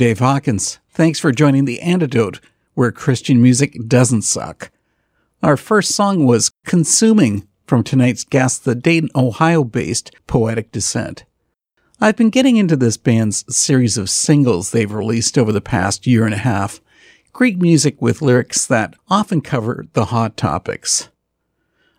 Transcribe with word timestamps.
Dave 0.00 0.20
Hawkins. 0.20 0.78
Thanks 0.88 1.18
for 1.18 1.30
joining 1.30 1.66
The 1.66 1.82
Antidote, 1.82 2.40
where 2.72 2.90
Christian 2.90 3.42
music 3.42 3.76
doesn't 3.86 4.22
suck. 4.22 4.70
Our 5.42 5.58
first 5.58 5.94
song 5.94 6.24
was 6.24 6.52
Consuming 6.64 7.46
from 7.66 7.84
tonight's 7.84 8.24
guest, 8.24 8.64
the 8.64 8.74
Dayton, 8.74 9.10
Ohio 9.14 9.62
based 9.62 10.10
Poetic 10.26 10.72
Descent. 10.72 11.26
I've 12.00 12.16
been 12.16 12.30
getting 12.30 12.56
into 12.56 12.76
this 12.76 12.96
band's 12.96 13.44
series 13.54 13.98
of 13.98 14.08
singles 14.08 14.70
they've 14.70 14.90
released 14.90 15.36
over 15.36 15.52
the 15.52 15.60
past 15.60 16.06
year 16.06 16.24
and 16.24 16.32
a 16.32 16.38
half, 16.38 16.80
Greek 17.34 17.58
music 17.58 18.00
with 18.00 18.22
lyrics 18.22 18.64
that 18.64 18.94
often 19.10 19.42
cover 19.42 19.84
the 19.92 20.06
hot 20.06 20.34
topics. 20.34 21.10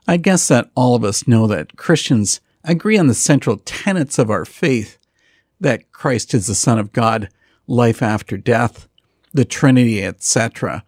I 0.07 0.17
guess 0.17 0.47
that 0.47 0.71
all 0.73 0.95
of 0.95 1.03
us 1.03 1.27
know 1.27 1.45
that 1.45 1.77
Christians 1.77 2.41
agree 2.63 2.97
on 2.97 3.05
the 3.05 3.13
central 3.13 3.57
tenets 3.57 4.17
of 4.17 4.31
our 4.31 4.43
faith 4.43 4.97
that 5.59 5.91
Christ 5.91 6.33
is 6.33 6.47
the 6.47 6.55
Son 6.55 6.79
of 6.79 6.93
God 6.93 7.29
life 7.67 8.01
after 8.01 8.37
death, 8.37 8.87
the 9.33 9.45
Trinity, 9.45 10.03
etc. 10.03 10.83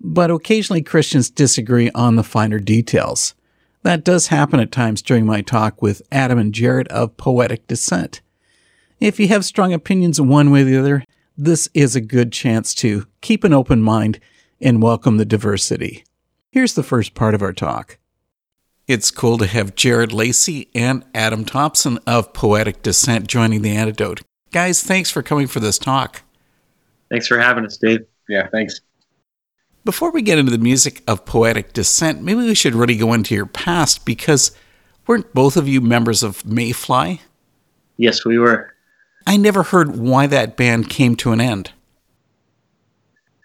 But 0.00 0.30
occasionally 0.30 0.82
Christians 0.82 1.30
disagree 1.30 1.90
on 1.94 2.16
the 2.16 2.22
finer 2.22 2.58
details. 2.58 3.34
That 3.82 4.04
does 4.04 4.26
happen 4.26 4.60
at 4.60 4.72
times 4.72 5.02
during 5.02 5.24
my 5.24 5.40
talk 5.40 5.80
with 5.80 6.02
Adam 6.12 6.38
and 6.38 6.52
Jared 6.52 6.88
of 6.88 7.16
Poetic 7.16 7.66
Descent. 7.66 8.20
If 8.98 9.18
you 9.18 9.28
have 9.28 9.44
strong 9.44 9.72
opinions 9.72 10.20
one 10.20 10.50
way 10.50 10.62
or 10.62 10.64
the 10.64 10.78
other, 10.78 11.04
this 11.36 11.70
is 11.72 11.96
a 11.96 12.02
good 12.02 12.32
chance 12.32 12.74
to 12.74 13.06
keep 13.22 13.44
an 13.44 13.54
open 13.54 13.80
mind 13.80 14.20
and 14.60 14.82
welcome 14.82 15.16
the 15.16 15.24
diversity. 15.24 16.04
Here's 16.50 16.74
the 16.74 16.82
first 16.82 17.14
part 17.14 17.34
of 17.34 17.40
our 17.40 17.54
talk. 17.54 17.98
It's 18.86 19.10
cool 19.10 19.38
to 19.38 19.46
have 19.46 19.74
Jared 19.74 20.12
Lacey 20.12 20.68
and 20.74 21.04
Adam 21.14 21.44
Thompson 21.44 21.98
of 22.06 22.34
Poetic 22.34 22.82
Descent 22.82 23.28
joining 23.28 23.62
the 23.62 23.70
antidote. 23.70 24.20
Guys, 24.52 24.82
thanks 24.82 25.10
for 25.10 25.22
coming 25.22 25.46
for 25.46 25.60
this 25.60 25.78
talk. 25.78 26.22
Thanks 27.10 27.26
for 27.26 27.38
having 27.38 27.64
us, 27.64 27.76
Dave. 27.76 28.06
Yeah, 28.28 28.48
thanks. 28.48 28.80
Before 29.84 30.10
we 30.10 30.22
get 30.22 30.38
into 30.38 30.50
the 30.50 30.58
music 30.58 31.02
of 31.06 31.24
Poetic 31.24 31.72
Descent, 31.72 32.22
maybe 32.22 32.40
we 32.40 32.54
should 32.54 32.74
really 32.74 32.96
go 32.96 33.12
into 33.12 33.34
your 33.34 33.46
past 33.46 34.04
because 34.04 34.52
weren't 35.06 35.32
both 35.34 35.56
of 35.56 35.66
you 35.68 35.80
members 35.80 36.22
of 36.22 36.42
Mayfly? 36.44 37.20
Yes, 37.96 38.24
we 38.24 38.38
were. 38.38 38.74
I 39.26 39.36
never 39.36 39.62
heard 39.62 39.98
why 39.98 40.26
that 40.26 40.56
band 40.56 40.90
came 40.90 41.16
to 41.16 41.32
an 41.32 41.40
end. 41.40 41.72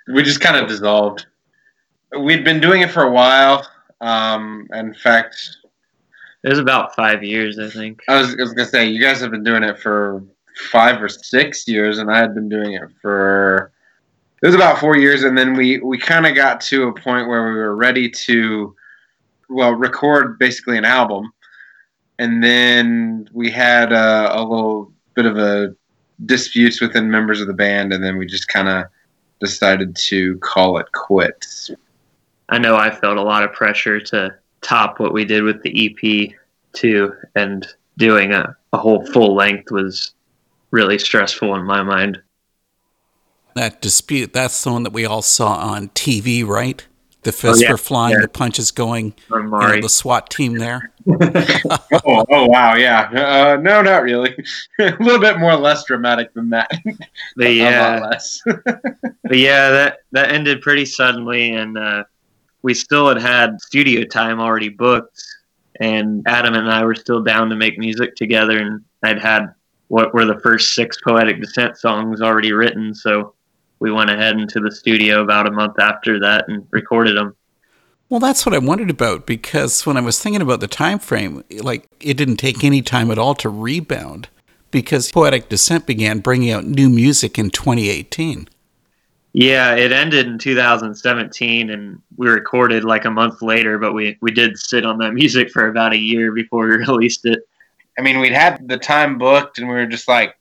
We 0.07 0.24
just 0.24 0.41
kind 0.41 0.57
of 0.57 0.68
dissolved. 0.68 1.25
We'd 2.19 2.44
been 2.44 2.62
doing 2.62 2.81
it 2.81 2.91
for 2.91 3.03
a 3.03 3.12
while. 3.12 3.68
Um, 4.01 4.68
in 4.74 4.94
fact, 4.94 5.57
it 6.44 6.50
was 6.50 6.59
about 6.59 6.95
five 6.95 7.24
years, 7.24 7.57
I 7.59 7.69
think. 7.69 8.01
I 8.07 8.19
was, 8.19 8.35
I 8.35 8.41
was 8.41 8.53
gonna 8.53 8.68
say 8.68 8.85
you 8.88 9.01
guys 9.01 9.19
have 9.21 9.31
been 9.31 9.44
doing 9.44 9.63
it 9.63 9.79
for 9.79 10.24
five 10.71 11.01
or 11.01 11.09
six 11.09 11.67
years, 11.67 11.97
and 11.97 12.11
I 12.11 12.17
had 12.17 12.33
been 12.33 12.49
doing 12.49 12.73
it 12.73 12.89
for 13.01 13.71
it 14.41 14.47
was 14.47 14.55
about 14.55 14.79
four 14.79 14.97
years, 14.97 15.23
and 15.23 15.37
then 15.37 15.53
we 15.53 15.79
we 15.79 15.97
kind 15.97 16.25
of 16.25 16.35
got 16.35 16.61
to 16.61 16.87
a 16.87 16.93
point 16.93 17.27
where 17.27 17.49
we 17.49 17.55
were 17.55 17.75
ready 17.75 18.09
to 18.09 18.75
well 19.49 19.73
record 19.73 20.37
basically 20.39 20.77
an 20.77 20.85
album, 20.85 21.31
and 22.19 22.43
then 22.43 23.29
we 23.33 23.49
had 23.49 23.91
a, 23.91 24.39
a 24.39 24.41
little 24.43 24.91
bit 25.13 25.25
of 25.25 25.37
a 25.37 25.75
disputes 26.25 26.79
within 26.79 27.09
members 27.09 27.41
of 27.41 27.47
the 27.47 27.53
band, 27.53 27.93
and 27.93 28.03
then 28.03 28.17
we 28.17 28.25
just 28.25 28.47
kind 28.47 28.69
of 28.69 28.85
decided 29.39 29.95
to 29.95 30.37
call 30.39 30.77
it 30.77 30.91
quits. 30.93 31.71
I 32.49 32.57
know 32.57 32.75
I 32.75 32.91
felt 32.91 33.17
a 33.17 33.23
lot 33.23 33.43
of 33.43 33.51
pressure 33.53 33.99
to 33.99 34.35
top 34.61 34.99
what 34.99 35.13
we 35.13 35.25
did 35.25 35.43
with 35.43 35.61
the 35.63 35.87
EP 35.87 36.31
too, 36.73 37.13
and 37.35 37.65
doing 37.97 38.33
a, 38.33 38.55
a 38.73 38.77
whole 38.77 39.05
full 39.07 39.35
length 39.35 39.71
was 39.71 40.14
really 40.71 41.00
stressful 41.00 41.56
in 41.56 41.63
my 41.65 41.83
mind. 41.83 42.21
That 43.56 43.81
dispute, 43.81 44.33
that's 44.33 44.63
the 44.63 44.71
one 44.71 44.83
that 44.83 44.91
we 44.94 45.06
all 45.06 45.21
saw 45.21 45.56
on 45.56 45.89
TV, 45.89 46.45
right? 46.45 46.85
The 47.25 47.31
fists 47.31 47.63
yeah. 47.63 47.71
were 47.71 47.77
flying, 47.77 48.13
Yeah. 48.15 48.21
the 48.21 48.27
punches 48.27 48.69
going, 48.69 49.15
Or 49.31 49.39
you 49.41 49.47
know, 49.50 49.81
the 49.81 49.89
SWAT 49.89 50.29
team 50.29 50.57
there. 50.59 50.91
oh, 51.09 52.25
oh 52.29 52.45
wow, 52.47 52.75
yeah. 52.75 53.09
Uh, 53.12 53.57
no, 53.59 53.81
not 53.81 54.03
really. 54.03 54.35
a 54.79 54.95
little 55.00 55.19
bit 55.19 55.39
more 55.39 55.56
less 55.56 55.85
dramatic 55.85 56.33
than 56.33 56.51
that. 56.51 56.69
But 57.35 57.47
A 57.47 57.53
yeah, 57.53 58.00
lot 58.00 58.12
less. 58.12 58.41
but 58.45 59.38
yeah, 59.38 59.69
that 59.71 60.00
that 60.12 60.31
ended 60.31 60.62
pretty 60.62 60.85
suddenly, 60.85 61.51
and 61.51 61.77
uh, 61.79 62.03
we 62.62 62.73
still 62.75 63.07
had 63.07 63.19
had 63.19 63.59
studio 63.59 64.03
time 64.03 64.39
already 64.39 64.69
booked, 64.69 65.23
and 65.79 66.23
Adam 66.27 66.53
and 66.53 66.69
I 66.69 66.83
were 66.85 66.95
still 66.95 67.23
down 67.23 67.50
to 67.50 67.56
make 67.56 67.79
music 67.79 68.15
together, 68.15 68.59
and 68.59 68.83
I'd 69.01 69.19
had 69.19 69.53
what 69.87 70.13
were 70.13 70.25
the 70.25 70.39
first 70.39 70.73
six 70.73 70.97
poetic 71.01 71.41
descent 71.41 71.77
songs 71.77 72.21
already 72.21 72.51
written, 72.51 72.93
so 72.93 73.33
we 73.79 73.91
went 73.91 74.09
ahead 74.09 74.39
into 74.39 74.59
the 74.59 74.71
studio 74.71 75.21
about 75.21 75.47
a 75.47 75.51
month 75.51 75.79
after 75.79 76.19
that 76.19 76.45
and 76.47 76.65
recorded 76.71 77.17
them. 77.17 77.35
Well, 78.09 78.19
that's 78.19 78.45
what 78.45 78.53
I 78.53 78.59
wondered 78.59 78.89
about 78.89 79.25
because 79.25 79.85
when 79.85 79.97
I 79.97 80.01
was 80.01 80.21
thinking 80.21 80.41
about 80.41 80.59
the 80.59 80.67
time 80.67 80.99
frame, 80.99 81.43
like 81.61 81.87
it 81.99 82.15
didn't 82.15 82.37
take 82.37 82.63
any 82.63 82.81
time 82.81 83.09
at 83.09 83.17
all 83.17 83.35
to 83.35 83.49
rebound 83.49 84.29
because 84.71 85.11
Poetic 85.11 85.49
Descent 85.49 85.85
began 85.85 86.19
bringing 86.19 86.51
out 86.51 86.65
new 86.65 86.89
music 86.89 87.39
in 87.39 87.49
2018. 87.49 88.47
Yeah, 89.33 89.75
it 89.75 89.91
ended 89.91 90.27
in 90.27 90.38
2017, 90.38 91.69
and 91.69 92.01
we 92.15 92.29
recorded 92.29 92.85
like 92.85 93.03
a 93.03 93.11
month 93.11 93.41
later, 93.41 93.77
but 93.77 93.93
we 93.93 94.17
we 94.21 94.31
did 94.31 94.57
sit 94.57 94.85
on 94.85 94.97
that 94.99 95.13
music 95.21 95.49
for 95.51 95.67
about 95.67 95.93
a 95.93 95.97
year 95.97 96.31
before 96.31 96.67
we 96.67 96.75
released 96.75 97.25
it. 97.25 97.39
I 97.97 98.01
mean, 98.01 98.19
we'd 98.19 98.33
had 98.33 98.68
the 98.68 98.77
time 98.77 99.18
booked, 99.18 99.57
and 99.57 99.68
we 99.68 99.74
were 99.74 99.86
just 99.86 100.07
like, 100.07 100.36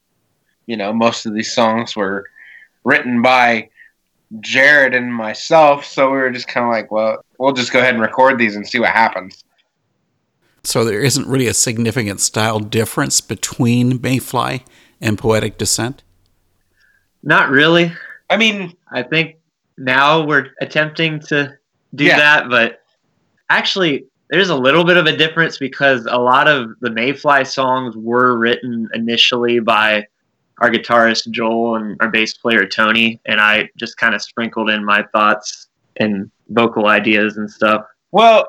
you 0.66 0.76
know, 0.76 0.92
most 0.92 1.26
of 1.26 1.34
these 1.34 1.52
songs 1.54 1.94
were 1.94 2.28
written 2.84 3.22
by 3.22 3.68
Jared 4.40 4.94
and 4.94 5.14
myself, 5.14 5.84
so 5.84 6.10
we 6.10 6.16
were 6.16 6.30
just 6.30 6.48
kind 6.48 6.64
of 6.66 6.72
like, 6.72 6.90
well, 6.90 7.24
we'll 7.38 7.52
just 7.52 7.72
go 7.72 7.78
ahead 7.78 7.94
and 7.94 8.02
record 8.02 8.38
these 8.38 8.56
and 8.56 8.66
see 8.66 8.80
what 8.80 8.90
happens. 8.90 9.44
So 10.64 10.84
there 10.84 11.00
isn't 11.00 11.28
really 11.28 11.46
a 11.46 11.54
significant 11.54 12.20
style 12.20 12.58
difference 12.58 13.20
between 13.20 13.98
Mayfly 13.98 14.62
and 15.00 15.18
Poetic 15.18 15.58
Descent. 15.58 16.02
Not 17.22 17.50
really. 17.50 17.92
I 18.30 18.36
mean, 18.36 18.74
I 18.90 19.02
think 19.02 19.36
now 19.76 20.24
we're 20.24 20.48
attempting 20.60 21.20
to 21.20 21.56
do 21.94 22.04
Yeah. 22.04 22.16
that, 22.16 22.48
but 22.48 22.82
actually, 23.50 24.06
there's 24.30 24.48
a 24.48 24.56
little 24.56 24.84
bit 24.84 24.96
of 24.96 25.06
a 25.06 25.16
difference 25.16 25.58
because 25.58 26.06
a 26.06 26.18
lot 26.18 26.48
of 26.48 26.70
the 26.80 26.90
Mayfly 26.90 27.46
songs 27.46 27.96
were 27.96 28.38
written 28.38 28.88
initially 28.94 29.60
by 29.60 30.06
our 30.58 30.70
guitarist 30.70 31.30
Joel 31.30 31.76
and 31.76 31.96
our 32.00 32.08
bass 32.08 32.34
player 32.34 32.66
Tony, 32.66 33.20
and 33.26 33.40
I 33.40 33.68
just 33.76 33.96
kind 33.96 34.14
of 34.14 34.22
sprinkled 34.22 34.70
in 34.70 34.84
my 34.84 35.04
thoughts 35.12 35.68
and 35.96 36.30
vocal 36.48 36.86
ideas 36.86 37.36
and 37.36 37.50
stuff. 37.50 37.84
well, 38.12 38.48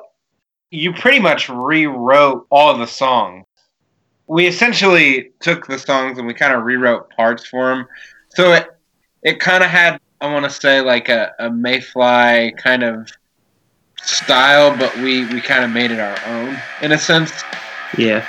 you 0.70 0.92
pretty 0.92 1.20
much 1.20 1.48
rewrote 1.48 2.46
all 2.50 2.76
the 2.76 2.86
songs. 2.86 3.44
We 4.26 4.46
essentially 4.46 5.30
took 5.40 5.66
the 5.66 5.78
songs 5.78 6.18
and 6.18 6.26
we 6.26 6.34
kind 6.34 6.54
of 6.54 6.64
rewrote 6.64 7.08
parts 7.10 7.46
for 7.46 7.68
them. 7.68 7.86
So 8.30 8.52
it 8.52 8.68
it 9.22 9.40
kind 9.40 9.62
of 9.62 9.70
had, 9.70 10.00
I 10.20 10.32
want 10.32 10.44
to 10.44 10.50
say, 10.50 10.80
like 10.80 11.08
a, 11.08 11.32
a 11.38 11.48
Mayfly 11.48 12.56
kind 12.56 12.82
of 12.82 13.10
style, 14.08 14.76
but 14.76 14.94
we, 14.96 15.24
we 15.26 15.40
kind 15.40 15.64
of 15.64 15.70
made 15.70 15.90
it 15.90 16.00
our 16.00 16.18
own 16.26 16.56
in 16.82 16.92
a 16.92 16.98
sense. 16.98 17.32
Yeah. 17.96 18.26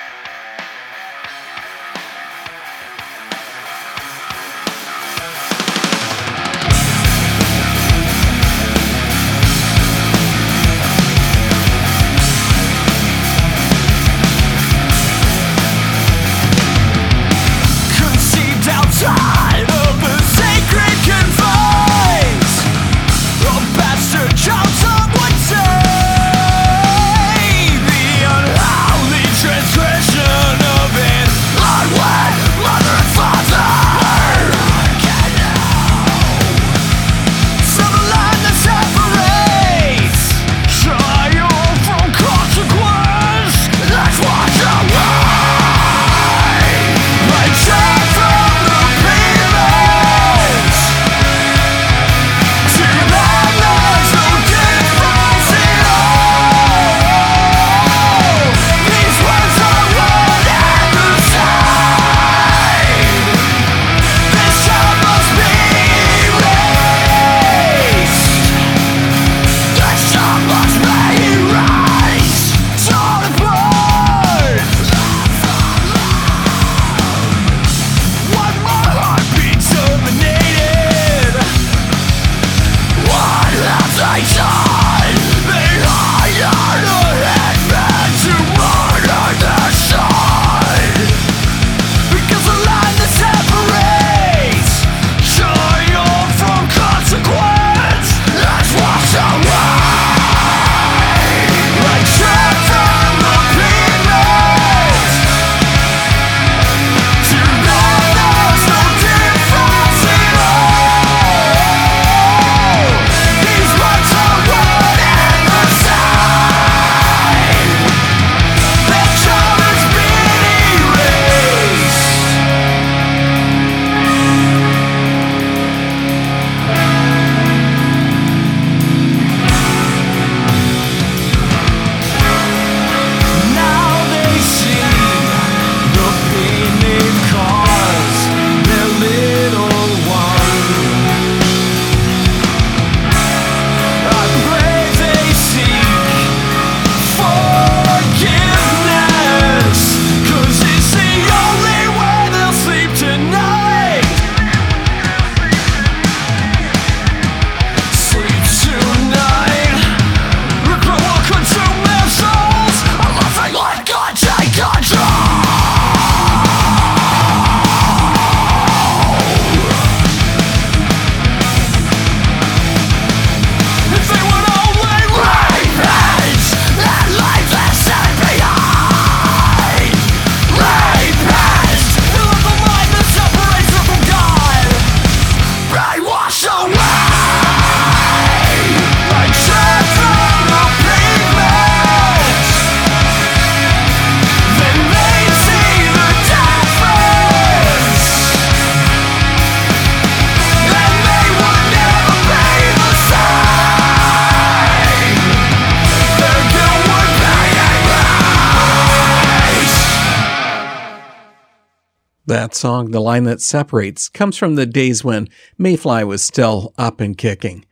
That 212.47 212.55
song, 212.55 212.91
The 212.91 213.01
Line 213.01 213.25
That 213.25 213.41
Separates, 213.41 214.07
comes 214.07 214.37
from 214.37 214.55
the 214.55 214.65
days 214.65 215.03
when 215.03 215.27
Mayfly 215.59 216.07
was 216.07 216.21
still 216.21 216.73
up 216.77 217.01
and 217.01 217.17
kicking. 217.17 217.65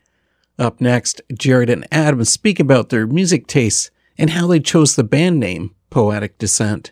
Up 0.59 0.81
next, 0.81 1.21
Jared 1.33 1.69
and 1.69 1.87
Adam 1.93 2.25
speak 2.25 2.59
about 2.59 2.89
their 2.89 3.07
music 3.07 3.47
tastes 3.47 3.89
and 4.17 4.31
how 4.31 4.47
they 4.47 4.59
chose 4.59 4.97
the 4.97 5.03
band 5.05 5.39
name 5.39 5.73
Poetic 5.89 6.37
Descent. 6.37 6.91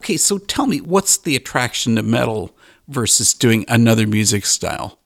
Okay, 0.00 0.16
so 0.16 0.38
tell 0.38 0.68
me, 0.68 0.80
what's 0.80 1.16
the 1.16 1.34
attraction 1.34 1.96
to 1.96 2.04
metal 2.04 2.56
versus 2.86 3.34
doing 3.34 3.64
another 3.66 4.06
music 4.06 4.46
style? 4.46 5.00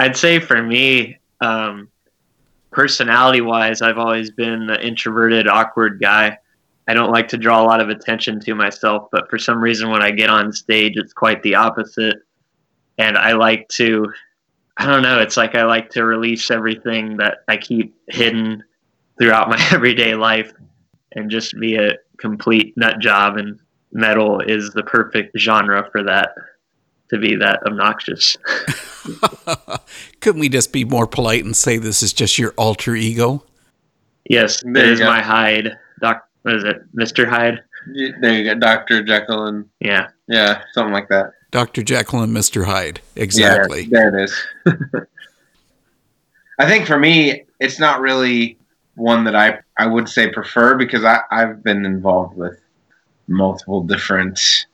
I'd 0.00 0.16
say 0.16 0.40
for 0.40 0.60
me, 0.60 1.16
um, 1.40 1.86
personality 2.72 3.40
wise, 3.40 3.82
I've 3.82 3.98
always 3.98 4.32
been 4.32 4.66
the 4.66 4.84
introverted, 4.84 5.46
awkward 5.46 6.00
guy. 6.00 6.38
I 6.88 6.94
don't 6.94 7.10
like 7.10 7.28
to 7.28 7.36
draw 7.36 7.60
a 7.62 7.66
lot 7.66 7.80
of 7.80 7.88
attention 7.88 8.38
to 8.40 8.54
myself, 8.54 9.08
but 9.10 9.28
for 9.28 9.38
some 9.38 9.58
reason, 9.58 9.90
when 9.90 10.02
I 10.02 10.10
get 10.10 10.30
on 10.30 10.52
stage, 10.52 10.94
it's 10.96 11.12
quite 11.12 11.42
the 11.42 11.54
opposite. 11.56 12.18
And 12.98 13.18
I 13.18 13.32
like 13.32 13.68
to, 13.70 14.06
I 14.76 14.86
don't 14.86 15.02
know, 15.02 15.20
it's 15.20 15.36
like 15.36 15.54
I 15.54 15.64
like 15.64 15.90
to 15.90 16.04
release 16.04 16.50
everything 16.50 17.16
that 17.18 17.38
I 17.48 17.56
keep 17.56 17.94
hidden 18.08 18.62
throughout 19.18 19.48
my 19.50 19.68
everyday 19.72 20.14
life 20.14 20.52
and 21.12 21.30
just 21.30 21.58
be 21.58 21.76
a 21.76 21.96
complete 22.18 22.74
nut 22.76 23.00
job. 23.00 23.36
And 23.36 23.58
metal 23.92 24.40
is 24.40 24.70
the 24.70 24.82
perfect 24.84 25.38
genre 25.38 25.88
for 25.90 26.02
that, 26.04 26.30
to 27.10 27.18
be 27.18 27.34
that 27.36 27.60
obnoxious. 27.66 28.36
Couldn't 30.20 30.40
we 30.40 30.48
just 30.48 30.72
be 30.72 30.84
more 30.84 31.06
polite 31.06 31.44
and 31.44 31.56
say 31.56 31.78
this 31.78 32.02
is 32.02 32.12
just 32.12 32.38
your 32.38 32.52
alter 32.56 32.94
ego? 32.94 33.42
yes, 34.28 34.60
There 34.62 34.72
that 34.74 34.86
you 34.86 34.92
is 34.92 34.98
go. 35.00 35.06
my 35.06 35.20
hide. 35.22 35.76
Doc, 36.00 36.25
what 36.46 36.54
is 36.54 36.62
it? 36.62 36.94
Mr. 36.94 37.26
Hyde? 37.26 37.60
There 38.20 38.32
you 38.32 38.44
go, 38.44 38.54
Doctor 38.54 39.02
Jekyll 39.02 39.46
and 39.46 39.68
Yeah. 39.80 40.10
yeah, 40.28 40.62
something 40.72 40.92
like 40.92 41.08
that. 41.08 41.32
Dr. 41.50 41.82
Jekyll 41.82 42.22
and 42.22 42.32
Mr. 42.36 42.64
Hyde. 42.64 43.00
Exactly. 43.16 43.82
Yeah, 43.82 43.88
there 43.90 44.16
it 44.16 44.24
is. 44.24 44.46
I 46.60 46.68
think 46.68 46.86
for 46.86 46.98
me, 47.00 47.42
it's 47.58 47.80
not 47.80 48.00
really 48.00 48.58
one 48.94 49.24
that 49.24 49.34
I 49.34 49.58
I 49.76 49.88
would 49.88 50.08
say 50.08 50.28
prefer 50.30 50.76
because 50.76 51.04
I 51.04 51.18
I've 51.32 51.64
been 51.64 51.84
involved 51.84 52.36
with 52.36 52.60
multiple 53.26 53.82
different 53.82 54.66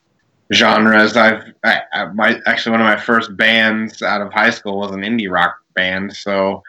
genres. 0.52 1.16
I've 1.16 1.54
I, 1.64 1.80
I, 1.94 2.04
my 2.06 2.38
actually 2.46 2.72
one 2.72 2.82
of 2.82 2.86
my 2.86 3.00
first 3.00 3.34
bands 3.34 4.02
out 4.02 4.20
of 4.20 4.30
high 4.30 4.50
school 4.50 4.78
was 4.78 4.90
an 4.90 5.00
indie 5.00 5.30
rock 5.30 5.56
band, 5.74 6.14
so 6.14 6.62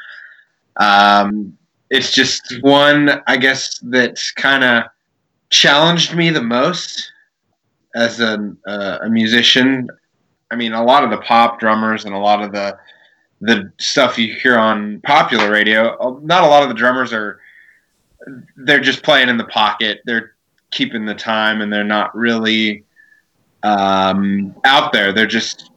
um, 0.77 1.57
it's 1.89 2.11
just 2.11 2.55
one 2.61 3.21
I 3.27 3.37
guess 3.37 3.79
that's 3.83 4.31
kind 4.31 4.63
of 4.63 4.83
challenged 5.53 6.15
me 6.15 6.31
the 6.31 6.41
most 6.41 7.11
as 7.95 8.19
a 8.19 8.53
uh, 8.67 8.97
a 9.03 9.09
musician. 9.09 9.87
I 10.51 10.55
mean, 10.55 10.73
a 10.73 10.83
lot 10.83 11.03
of 11.03 11.11
the 11.11 11.17
pop 11.17 11.59
drummers 11.59 12.05
and 12.05 12.13
a 12.13 12.17
lot 12.17 12.43
of 12.43 12.51
the 12.51 12.77
the 13.39 13.71
stuff 13.77 14.17
you 14.17 14.33
hear 14.33 14.57
on 14.57 14.99
popular 15.01 15.51
radio, 15.51 15.95
uh, 15.99 16.19
not 16.23 16.43
a 16.43 16.47
lot 16.47 16.63
of 16.63 16.69
the 16.69 16.75
drummers 16.75 17.13
are 17.13 17.39
they're 18.55 18.79
just 18.79 19.03
playing 19.03 19.29
in 19.29 19.37
the 19.37 19.45
pocket. 19.45 20.01
They're 20.05 20.33
keeping 20.71 21.05
the 21.05 21.13
time 21.13 21.61
and 21.61 21.71
they're 21.71 21.83
not 21.83 22.15
really 22.15 22.83
um, 23.63 24.55
out 24.63 24.91
there. 24.91 25.13
They're 25.13 25.27
just 25.27 25.69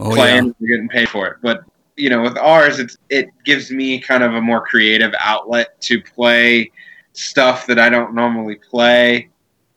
Oh, 0.00 0.14
playing. 0.14 0.54
yeah. 0.60 0.68
Getting 0.68 0.88
paid 0.88 1.08
for 1.08 1.26
it. 1.26 1.36
But 1.42 1.64
you 1.96 2.08
know, 2.08 2.22
with 2.22 2.38
ours, 2.38 2.78
it's 2.78 2.96
it 3.10 3.26
gives 3.44 3.72
me 3.72 3.98
kind 3.98 4.22
of 4.22 4.34
a 4.34 4.40
more 4.40 4.64
creative 4.64 5.12
outlet 5.18 5.80
to 5.82 6.00
play 6.00 6.70
stuff 7.12 7.66
that 7.66 7.78
I 7.78 7.88
don't 7.88 8.14
normally 8.14 8.56
play 8.56 9.28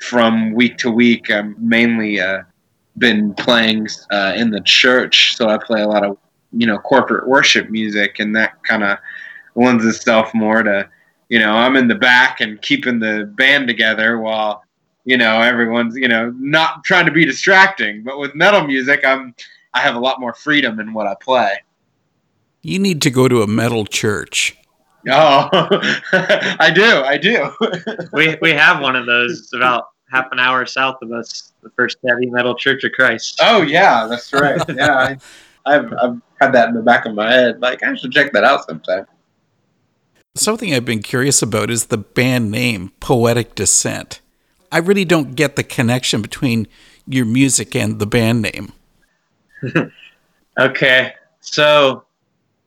from 0.02 0.54
week 0.54 0.78
to 0.80 0.92
week. 0.92 1.32
I'm 1.32 1.56
mainly 1.58 2.20
uh, 2.20 2.44
been 2.98 3.34
playing 3.34 3.88
uh, 4.12 4.34
in 4.36 4.52
the 4.52 4.62
church, 4.62 5.36
so 5.36 5.48
I 5.48 5.58
play 5.58 5.82
a 5.82 5.88
lot 5.88 6.04
of 6.04 6.18
you 6.52 6.68
know 6.68 6.78
corporate 6.78 7.28
worship 7.28 7.70
music, 7.70 8.20
and 8.20 8.36
that 8.36 8.64
kind 8.64 8.84
of 8.84 8.98
lends 9.56 9.86
itself 9.86 10.34
more 10.34 10.64
to 10.64 10.90
you 11.30 11.40
know 11.40 11.54
I'm 11.54 11.76
in 11.76 11.88
the 11.88 11.96
back 11.96 12.42
and 12.42 12.62
keeping 12.62 13.00
the 13.00 13.32
band 13.36 13.68
together 13.68 14.20
while 14.20 14.64
you 15.06 15.18
know 15.18 15.42
everyone's 15.42 15.96
you 15.96 16.08
know 16.08 16.34
not 16.38 16.84
trying 16.84 17.06
to 17.06 17.12
be 17.12 17.26
distracting. 17.26 18.04
But 18.04 18.20
with 18.20 18.36
metal 18.36 18.66
music, 18.66 19.06
I'm 19.06 19.36
I 19.74 19.80
have 19.82 19.96
a 19.96 20.00
lot 20.00 20.20
more 20.20 20.34
freedom 20.34 20.80
in 20.80 20.94
what 20.94 21.08
I 21.08 21.16
play. 21.16 21.54
You 22.62 22.78
need 22.78 23.02
to 23.04 23.10
go 23.10 23.28
to 23.28 23.42
a 23.42 23.48
metal 23.48 23.86
church. 23.86 24.56
Oh, 25.10 25.50
I 26.12 26.72
do, 26.74 27.01
I 27.03 27.17
do. 27.17 27.50
We, 28.13 28.38
we 28.41 28.51
have 28.51 28.81
one 28.81 28.96
of 28.96 29.05
those 29.05 29.51
about 29.53 29.89
half 30.12 30.27
an 30.31 30.39
hour 30.39 30.65
south 30.65 30.98
of 31.01 31.12
us, 31.12 31.53
the 31.63 31.70
First 31.72 31.98
Heavy 32.08 32.25
Metal 32.27 32.55
Church 32.55 32.84
of 32.84 32.91
Christ. 32.91 33.39
oh 33.41 33.62
yeah, 33.62 34.08
that's 34.08 34.31
right. 34.34 34.62
Yeah, 34.70 34.96
I, 34.96 35.17
I've 35.65 35.93
I've 35.93 36.22
had 36.39 36.53
that 36.53 36.70
in 36.70 36.75
the 36.75 36.81
back 36.81 37.05
of 37.05 37.13
my 37.15 37.31
head. 37.31 37.62
Like 37.62 37.84
I 37.84 37.96
should 37.96 38.12
check 38.12 38.34
that 38.34 38.43
out 38.43 38.65
sometime. 38.65 39.05
Something 40.36 40.74
I've 40.74 40.86
been 40.86 41.01
curious 41.01 41.41
about 41.41 41.70
is 41.70 41.88
the 41.88 41.98
band 41.98 42.51
name, 42.51 42.91
Poetic 43.00 43.55
Descent. 43.55 44.22
I 44.72 44.77
really 44.77 45.03
don't 45.03 45.36
get 45.36 45.58
the 45.58 45.63
connection 45.63 46.22
between 46.22 46.67
your 47.05 47.25
music 47.25 47.75
and 47.75 48.00
the 48.00 48.05
band 48.08 48.41
name. 48.41 48.74
Okay, 50.60 51.13
so 51.39 52.03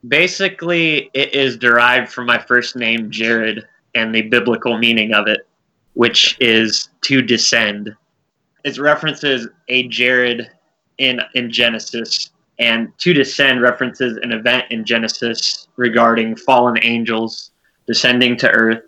basically, 0.07 1.09
it 1.13 1.33
is 1.33 1.57
derived 1.57 2.11
from 2.11 2.25
my 2.25 2.37
first 2.37 2.75
name, 2.75 3.09
Jared, 3.11 3.67
and 3.93 4.13
the 4.13 4.23
biblical 4.23 4.77
meaning 4.77 5.13
of 5.13 5.27
it, 5.27 5.47
which 5.93 6.37
is 6.39 6.89
to 7.01 7.21
descend. 7.21 7.95
It 8.63 8.77
references 8.77 9.47
a 9.67 9.87
Jared 9.87 10.49
in 10.97 11.21
in 11.33 11.51
Genesis, 11.51 12.31
and 12.59 12.91
to 12.99 13.13
descend 13.13 13.61
references 13.61 14.17
an 14.21 14.31
event 14.31 14.65
in 14.71 14.85
Genesis 14.85 15.67
regarding 15.75 16.35
fallen 16.35 16.77
angels 16.81 17.51
descending 17.87 18.35
to 18.37 18.49
earth 18.49 18.83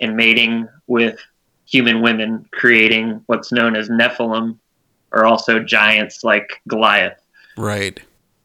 and 0.00 0.16
mating 0.16 0.68
with 0.86 1.18
human 1.66 2.02
women, 2.02 2.46
creating 2.52 3.22
what's 3.26 3.50
known 3.50 3.74
as 3.74 3.88
Nephilim, 3.88 4.58
or 5.12 5.24
also 5.24 5.60
giants 5.60 6.22
like 6.22 6.60
Goliath 6.68 7.18
Right. 7.56 8.00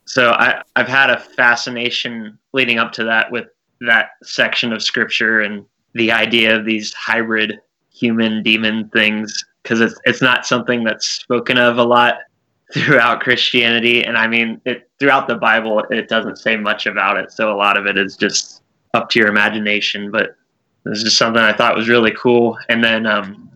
So 0.09 0.31
I, 0.31 0.63
I've 0.75 0.87
had 0.87 1.11
a 1.11 1.19
fascination 1.19 2.39
leading 2.51 2.79
up 2.79 2.91
to 2.93 3.03
that 3.03 3.31
with 3.31 3.45
that 3.81 4.13
section 4.23 4.73
of 4.73 4.81
scripture 4.81 5.41
and 5.41 5.63
the 5.93 6.11
idea 6.11 6.57
of 6.57 6.65
these 6.65 6.91
hybrid 6.95 7.59
human 7.93 8.41
demon 8.41 8.89
things 8.89 9.45
because 9.61 9.81
it's 9.81 9.93
it's 10.05 10.21
not 10.21 10.47
something 10.47 10.83
that's 10.83 11.05
spoken 11.05 11.59
of 11.59 11.77
a 11.77 11.83
lot 11.83 12.15
throughout 12.73 13.21
Christianity. 13.21 14.03
And 14.03 14.17
I 14.17 14.25
mean 14.25 14.59
it 14.65 14.89
throughout 14.99 15.27
the 15.27 15.35
Bible 15.35 15.85
it 15.91 16.09
doesn't 16.09 16.37
say 16.37 16.57
much 16.57 16.87
about 16.87 17.17
it. 17.17 17.31
So 17.31 17.51
a 17.51 17.55
lot 17.55 17.77
of 17.77 17.85
it 17.85 17.95
is 17.95 18.17
just 18.17 18.63
up 18.95 19.11
to 19.11 19.19
your 19.19 19.27
imagination. 19.27 20.09
But 20.09 20.35
this 20.85 21.03
is 21.03 21.15
something 21.15 21.41
I 21.41 21.53
thought 21.53 21.77
was 21.77 21.87
really 21.87 22.15
cool. 22.17 22.57
And 22.67 22.83
then 22.83 23.05
um, 23.05 23.47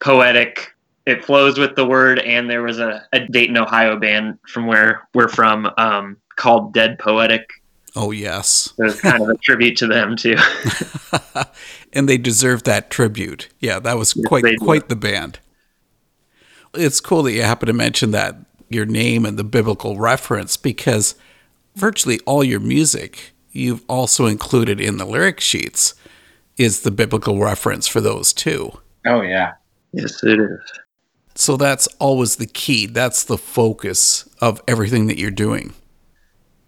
poetic 0.00 0.71
it 1.06 1.24
flows 1.24 1.58
with 1.58 1.74
the 1.76 1.84
word 1.86 2.18
and 2.20 2.48
there 2.48 2.62
was 2.62 2.78
a, 2.78 3.04
a 3.12 3.20
dayton 3.28 3.56
ohio 3.58 3.96
band 3.98 4.38
from 4.48 4.66
where 4.66 5.06
we're 5.14 5.28
from 5.28 5.68
um, 5.78 6.16
called 6.36 6.72
dead 6.74 6.98
poetic 6.98 7.48
Oh, 7.94 8.10
yes. 8.10 8.72
so 8.76 8.86
it's 8.86 9.00
kind 9.02 9.22
of 9.22 9.28
a 9.28 9.36
tribute 9.36 9.76
to 9.78 9.86
them 9.86 10.16
too 10.16 10.36
and 11.92 12.08
they 12.08 12.16
deserve 12.16 12.62
that 12.62 12.90
tribute. 12.90 13.48
Yeah, 13.60 13.80
that 13.80 13.98
was 13.98 14.14
Yes, 14.16 14.26
quite 14.26 14.44
they 14.44 14.52
do. 14.56 14.64
quite 14.64 14.88
the 14.88 14.96
band. 14.96 15.38
It's 16.74 17.00
cool 17.00 17.22
that 17.24 17.32
you 17.32 17.42
happen 17.42 17.66
to 17.66 17.72
mention 17.74 18.10
that 18.12 18.36
your 18.70 18.86
name 18.86 19.26
and 19.26 19.38
the 19.38 19.44
biblical 19.44 19.98
reference 19.98 20.56
because 20.56 21.14
virtually 21.76 22.18
all 22.24 22.42
your 22.42 22.60
music 22.60 23.32
you've 23.50 23.84
also 23.88 24.24
included 24.24 24.80
in 24.80 24.96
the 24.96 25.04
lyric 25.04 25.38
sheets 25.40 25.94
is 26.56 26.80
the 26.80 26.90
biblical 26.90 27.38
reference 27.40 27.86
for 27.86 28.00
those 28.00 28.32
too. 28.32 28.70
Oh 29.06 29.20
yeah. 29.20 29.52
yes 29.92 30.22
it 30.24 30.40
is 30.40 30.60
So 31.34 31.56
that's 31.56 31.86
always 31.98 32.36
the 32.36 32.46
key. 32.46 32.86
That's 32.86 33.24
the 33.24 33.38
focus 33.38 34.28
of 34.40 34.60
everything 34.68 35.06
that 35.06 35.18
you're 35.18 35.30
doing. 35.30 35.72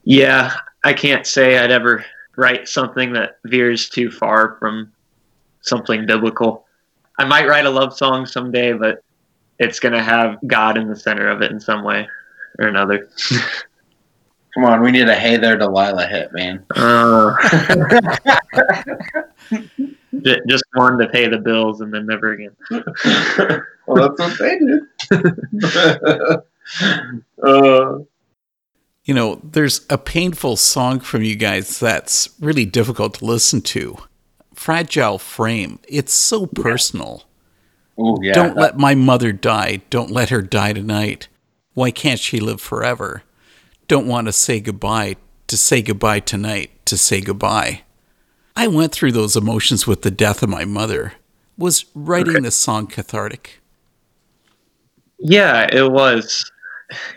yeah 0.04 0.52
i 0.84 0.92
can't 0.92 1.26
say 1.26 1.56
i'd 1.58 1.70
ever 1.72 2.04
write 2.36 2.68
something 2.68 3.14
that 3.14 3.38
veers 3.46 3.88
too 3.88 4.10
far 4.10 4.56
from 4.58 4.92
something 5.62 6.04
biblical 6.04 6.66
i 7.18 7.24
might 7.24 7.46
write 7.48 7.64
a 7.64 7.70
love 7.70 7.96
song 7.96 8.26
someday 8.26 8.74
but 8.74 9.02
it's 9.58 9.80
going 9.80 9.94
to 9.94 10.02
have 10.02 10.36
god 10.46 10.76
in 10.76 10.88
the 10.88 10.96
center 10.96 11.26
of 11.28 11.40
it 11.40 11.50
in 11.50 11.58
some 11.58 11.82
way 11.84 12.06
or 12.58 12.66
another 12.68 13.08
Come 14.54 14.66
on, 14.66 14.82
we 14.82 14.92
need 14.92 15.08
a 15.08 15.14
"Hey 15.16 15.36
There, 15.36 15.56
Delilah" 15.56 16.06
hit, 16.06 16.32
man. 16.32 16.64
Uh, 16.76 17.34
Ju- 19.50 19.68
just 20.48 20.64
one 20.74 20.98
to 20.98 21.08
pay 21.08 21.28
the 21.28 21.38
bills 21.38 21.80
and 21.80 21.92
then 21.92 22.06
never 22.06 22.32
again. 22.32 22.56
well, 23.86 24.14
that's 24.16 24.18
what 24.18 24.38
they 24.38 24.58
did. 24.58 24.82
uh, 27.42 27.98
You 29.04 29.14
know, 29.14 29.40
there's 29.42 29.84
a 29.90 29.98
painful 29.98 30.56
song 30.56 31.00
from 31.00 31.22
you 31.22 31.36
guys 31.36 31.78
that's 31.78 32.30
really 32.40 32.64
difficult 32.64 33.14
to 33.14 33.24
listen 33.24 33.60
to. 33.62 33.98
Fragile 34.54 35.18
Frame. 35.18 35.78
It's 35.88 36.14
so 36.14 36.46
personal. 36.46 37.24
oh 37.98 38.18
yeah. 38.22 38.32
Don't 38.32 38.56
let 38.56 38.78
my 38.78 38.94
mother 38.94 39.32
die. 39.32 39.82
Don't 39.90 40.10
let 40.10 40.30
her 40.30 40.42
die 40.42 40.72
tonight. 40.72 41.28
Why 41.74 41.90
can't 41.90 42.20
she 42.20 42.40
live 42.40 42.60
forever? 42.60 43.22
Don't 43.88 44.06
want 44.06 44.28
to 44.28 44.32
say 44.32 44.60
goodbye, 44.60 45.16
to 45.48 45.56
say 45.56 45.82
goodbye 45.82 46.20
tonight, 46.20 46.70
to 46.86 46.96
say 46.96 47.20
goodbye. 47.20 47.82
I 48.56 48.68
went 48.68 48.92
through 48.92 49.12
those 49.12 49.36
emotions 49.36 49.86
with 49.86 50.02
the 50.02 50.10
death 50.10 50.42
of 50.42 50.48
my 50.48 50.64
mother. 50.64 51.14
Was 51.56 51.84
writing 51.94 52.42
this 52.42 52.56
song 52.56 52.86
cathartic? 52.86 53.60
Yeah, 55.18 55.68
it 55.72 55.90
was. 55.90 56.50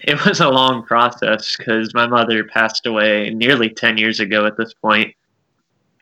It 0.03 0.25
was 0.25 0.39
a 0.39 0.49
long 0.49 0.83
process 0.83 1.55
because 1.55 1.93
my 1.93 2.07
mother 2.07 2.45
passed 2.45 2.85
away 2.85 3.29
nearly 3.31 3.69
10 3.69 3.97
years 3.97 4.19
ago 4.21 4.45
at 4.45 4.55
this 4.57 4.73
point. 4.73 5.13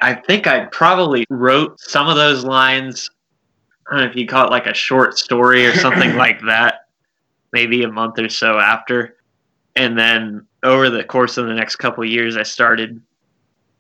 I 0.02 0.14
think 0.14 0.46
I 0.46 0.66
probably 0.66 1.26
wrote 1.32 1.80
some 1.80 2.08
of 2.08 2.16
those 2.16 2.44
lines. 2.46 3.10
I 3.88 3.96
don't 3.96 4.06
know 4.06 4.10
if 4.10 4.16
you 4.16 4.28
call 4.28 4.46
it 4.46 4.52
like 4.52 4.68
a 4.68 4.74
short 4.74 5.18
story 5.18 5.66
or 5.66 5.74
something 5.74 6.16
like 6.24 6.40
that, 6.46 6.88
maybe 7.54 7.84
a 7.84 7.92
month 7.92 8.20
or 8.20 8.30
so 8.30 8.60
after. 8.60 9.18
And 9.76 9.98
then 9.98 10.46
over 10.64 10.90
the 10.90 11.04
course 11.04 11.38
of 11.38 11.48
the 11.48 11.54
next 11.56 11.78
couple 11.78 12.04
of 12.04 12.10
years, 12.10 12.38
I 12.38 12.44
started, 12.44 13.02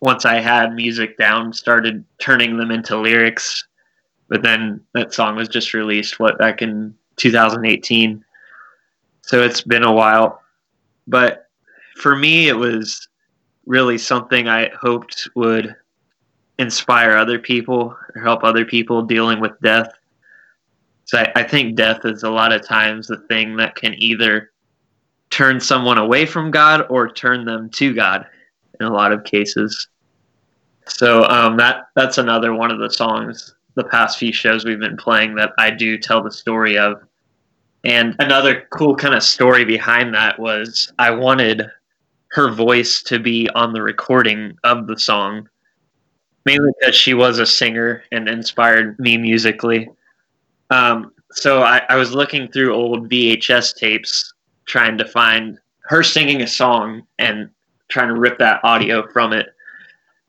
once 0.05 0.23
I 0.23 0.39
had 0.39 0.73
music 0.73 1.17
down, 1.17 1.51
started 1.51 2.05
turning 2.19 2.57
them 2.57 2.71
into 2.71 2.97
lyrics. 2.97 3.67
But 4.29 4.41
then 4.41 4.81
that 4.93 5.13
song 5.13 5.35
was 5.35 5.49
just 5.49 5.73
released, 5.73 6.19
what, 6.19 6.39
back 6.39 6.61
in 6.61 6.95
2018 7.17 8.23
so 9.25 9.41
it's 9.41 9.61
been 9.61 9.83
a 9.83 9.91
while. 9.91 10.41
But 11.07 11.49
for 11.95 12.15
me, 12.15 12.47
it 12.47 12.55
was 12.55 13.07
really 13.65 13.97
something 13.97 14.47
I 14.47 14.69
hoped 14.79 15.27
would 15.35 15.75
inspire 16.59 17.17
other 17.17 17.39
people 17.39 17.95
or 18.15 18.21
help 18.21 18.43
other 18.43 18.65
people 18.65 19.01
dealing 19.01 19.39
with 19.39 19.59
death. 19.61 19.89
So 21.05 21.19
I, 21.19 21.31
I 21.37 21.43
think 21.43 21.75
death 21.75 22.01
is 22.05 22.23
a 22.23 22.29
lot 22.29 22.53
of 22.53 22.65
times 22.65 23.07
the 23.07 23.17
thing 23.17 23.57
that 23.57 23.75
can 23.75 23.95
either 23.97 24.51
turn 25.31 25.59
someone 25.59 25.97
away 25.97 26.25
from 26.25 26.51
God 26.51 26.85
or 26.89 27.09
turn 27.09 27.45
them 27.45 27.69
to 27.71 27.93
God 27.93 28.27
in 28.79 28.85
a 28.85 28.93
lot 28.93 29.11
of 29.11 29.23
cases. 29.23 29.87
So 30.87 31.23
um, 31.25 31.57
that 31.57 31.87
that's 31.95 32.17
another 32.17 32.53
one 32.53 32.71
of 32.71 32.79
the 32.79 32.89
songs 32.89 33.55
the 33.75 33.83
past 33.83 34.17
few 34.17 34.31
shows 34.31 34.63
we've 34.63 34.79
been 34.79 34.97
playing 34.97 35.35
that 35.35 35.51
I 35.57 35.69
do 35.69 35.97
tell 35.97 36.23
the 36.23 36.31
story 36.31 36.77
of 36.77 37.01
and 37.83 38.15
another 38.17 38.67
cool 38.71 38.95
kind 38.95 39.13
of 39.13 39.21
story 39.21 39.63
behind 39.63 40.13
that 40.15 40.39
was 40.39 40.91
I 40.97 41.11
wanted 41.11 41.69
her 42.29 42.51
voice 42.51 43.03
to 43.03 43.19
be 43.19 43.47
on 43.53 43.73
the 43.73 43.81
recording 43.81 44.57
of 44.63 44.87
the 44.87 44.97
song, 44.97 45.47
mainly 46.45 46.71
because 46.79 46.95
she 46.95 47.13
was 47.13 47.37
a 47.37 47.45
singer 47.45 48.03
and 48.11 48.27
inspired 48.27 48.97
me 48.99 49.17
musically. 49.17 49.87
Um, 50.71 51.13
so 51.31 51.61
I, 51.61 51.83
I 51.87 51.95
was 51.95 52.11
looking 52.11 52.51
through 52.51 52.73
old 52.73 53.09
VHS 53.09 53.75
tapes 53.75 54.33
trying 54.65 54.97
to 54.97 55.05
find 55.05 55.59
her 55.83 56.01
singing 56.01 56.41
a 56.41 56.47
song 56.47 57.03
and 57.19 57.49
trying 57.87 58.07
to 58.07 58.19
rip 58.19 58.39
that 58.39 58.61
audio 58.63 59.07
from 59.11 59.31
it. 59.31 59.49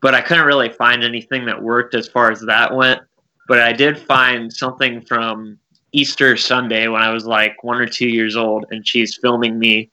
But 0.01 0.13
I 0.13 0.21
couldn't 0.21 0.45
really 0.45 0.69
find 0.69 1.03
anything 1.03 1.45
that 1.45 1.61
worked 1.61 1.95
as 1.95 2.07
far 2.07 2.31
as 2.31 2.41
that 2.41 2.75
went. 2.75 3.01
But 3.47 3.59
I 3.59 3.73
did 3.73 3.97
find 3.97 4.51
something 4.51 5.01
from 5.01 5.57
Easter 5.91 6.37
Sunday 6.37 6.87
when 6.87 7.01
I 7.01 7.11
was 7.11 7.25
like 7.25 7.63
one 7.63 7.79
or 7.79 7.87
two 7.87 8.07
years 8.07 8.35
old, 8.35 8.65
and 8.71 8.87
she's 8.87 9.17
filming 9.17 9.57
me 9.57 9.89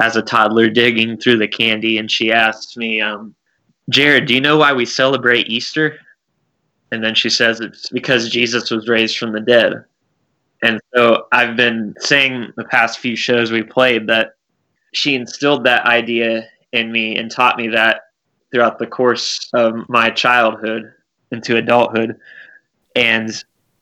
as 0.00 0.16
a 0.16 0.22
toddler 0.22 0.68
digging 0.68 1.16
through 1.16 1.38
the 1.38 1.48
candy, 1.48 1.98
and 1.98 2.10
she 2.10 2.32
asks 2.32 2.76
me, 2.76 3.00
um, 3.00 3.34
"Jared, 3.90 4.26
do 4.26 4.34
you 4.34 4.40
know 4.40 4.56
why 4.56 4.72
we 4.72 4.84
celebrate 4.84 5.48
Easter?" 5.48 5.98
And 6.90 7.02
then 7.02 7.14
she 7.14 7.30
says 7.30 7.60
it's 7.60 7.90
because 7.90 8.30
Jesus 8.30 8.70
was 8.70 8.88
raised 8.88 9.18
from 9.18 9.32
the 9.32 9.40
dead. 9.40 9.84
And 10.62 10.80
so 10.94 11.26
I've 11.32 11.56
been 11.56 11.94
saying 11.98 12.52
the 12.56 12.64
past 12.64 12.98
few 12.98 13.16
shows 13.16 13.52
we 13.52 13.62
played 13.62 14.06
that 14.06 14.32
she 14.94 15.14
instilled 15.14 15.64
that 15.64 15.84
idea 15.84 16.48
in 16.72 16.90
me 16.90 17.16
and 17.16 17.30
taught 17.30 17.58
me 17.58 17.68
that 17.68 18.02
throughout 18.56 18.78
the 18.78 18.86
course 18.86 19.50
of 19.52 19.86
my 19.86 20.08
childhood 20.08 20.90
into 21.30 21.58
adulthood. 21.58 22.18
And 22.94 23.30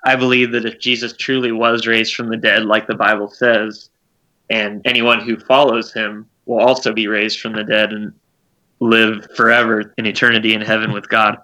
I 0.04 0.16
believe 0.16 0.50
that 0.50 0.64
if 0.64 0.80
Jesus 0.80 1.16
truly 1.16 1.52
was 1.52 1.86
raised 1.86 2.16
from 2.16 2.28
the 2.28 2.36
dead, 2.36 2.64
like 2.64 2.88
the 2.88 2.96
Bible 2.96 3.28
says, 3.30 3.88
and 4.50 4.82
anyone 4.84 5.20
who 5.20 5.38
follows 5.38 5.92
him 5.92 6.28
will 6.46 6.58
also 6.58 6.92
be 6.92 7.06
raised 7.06 7.38
from 7.38 7.52
the 7.52 7.62
dead 7.62 7.92
and 7.92 8.12
live 8.80 9.28
forever 9.36 9.94
in 9.96 10.06
eternity 10.06 10.54
in 10.54 10.60
heaven 10.60 10.90
with 10.92 11.08
God. 11.08 11.38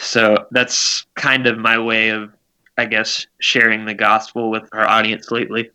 So 0.00 0.46
that's 0.52 1.04
kind 1.16 1.48
of 1.48 1.58
my 1.58 1.80
way 1.80 2.10
of, 2.10 2.32
I 2.78 2.84
guess, 2.84 3.26
sharing 3.40 3.86
the 3.86 3.94
gospel 3.94 4.52
with 4.52 4.68
our 4.70 4.88
audience 4.88 5.32
lately. 5.32 5.72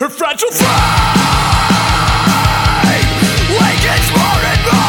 Her 0.00 0.08
fragile 0.08 0.50
frame 0.52 0.70
wakens 3.60 4.10
more 4.16 4.40
and 4.40 4.72
more 4.72 4.83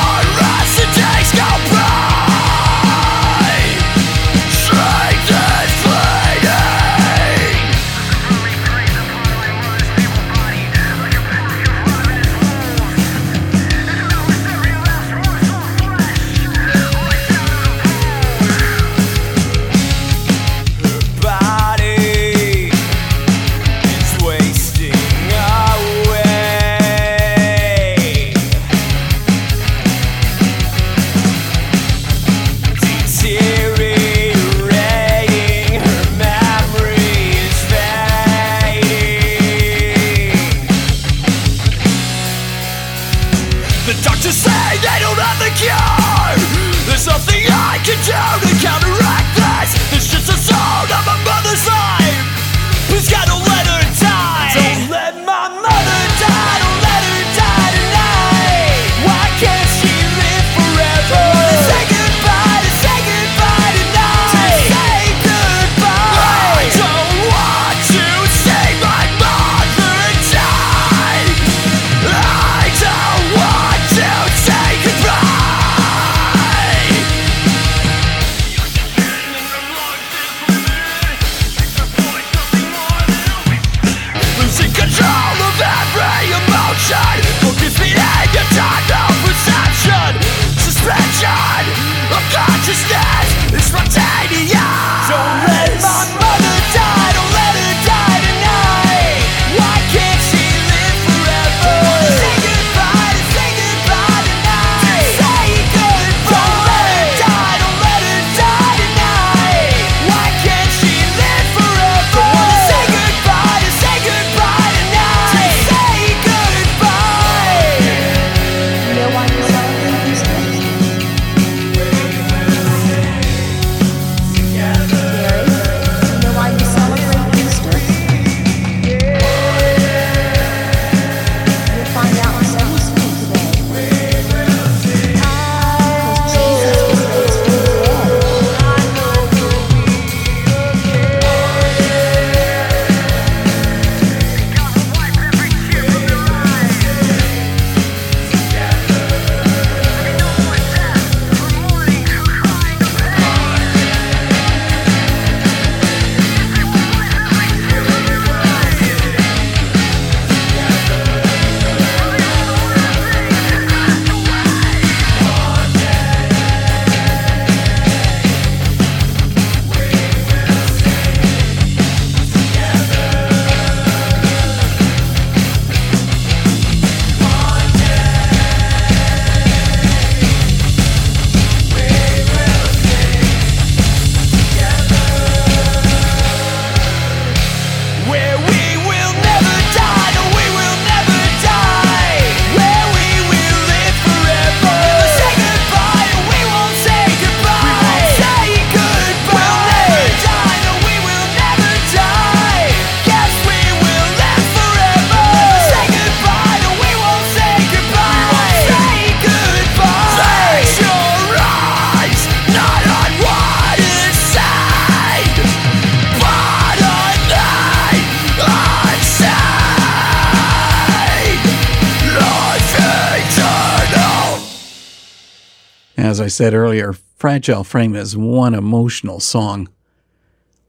said 226.36 226.54
earlier, 226.54 226.92
Fragile 227.16 227.64
Frame 227.64 227.96
is 227.96 228.18
one 228.18 228.54
emotional 228.54 229.22
song. 229.22 229.70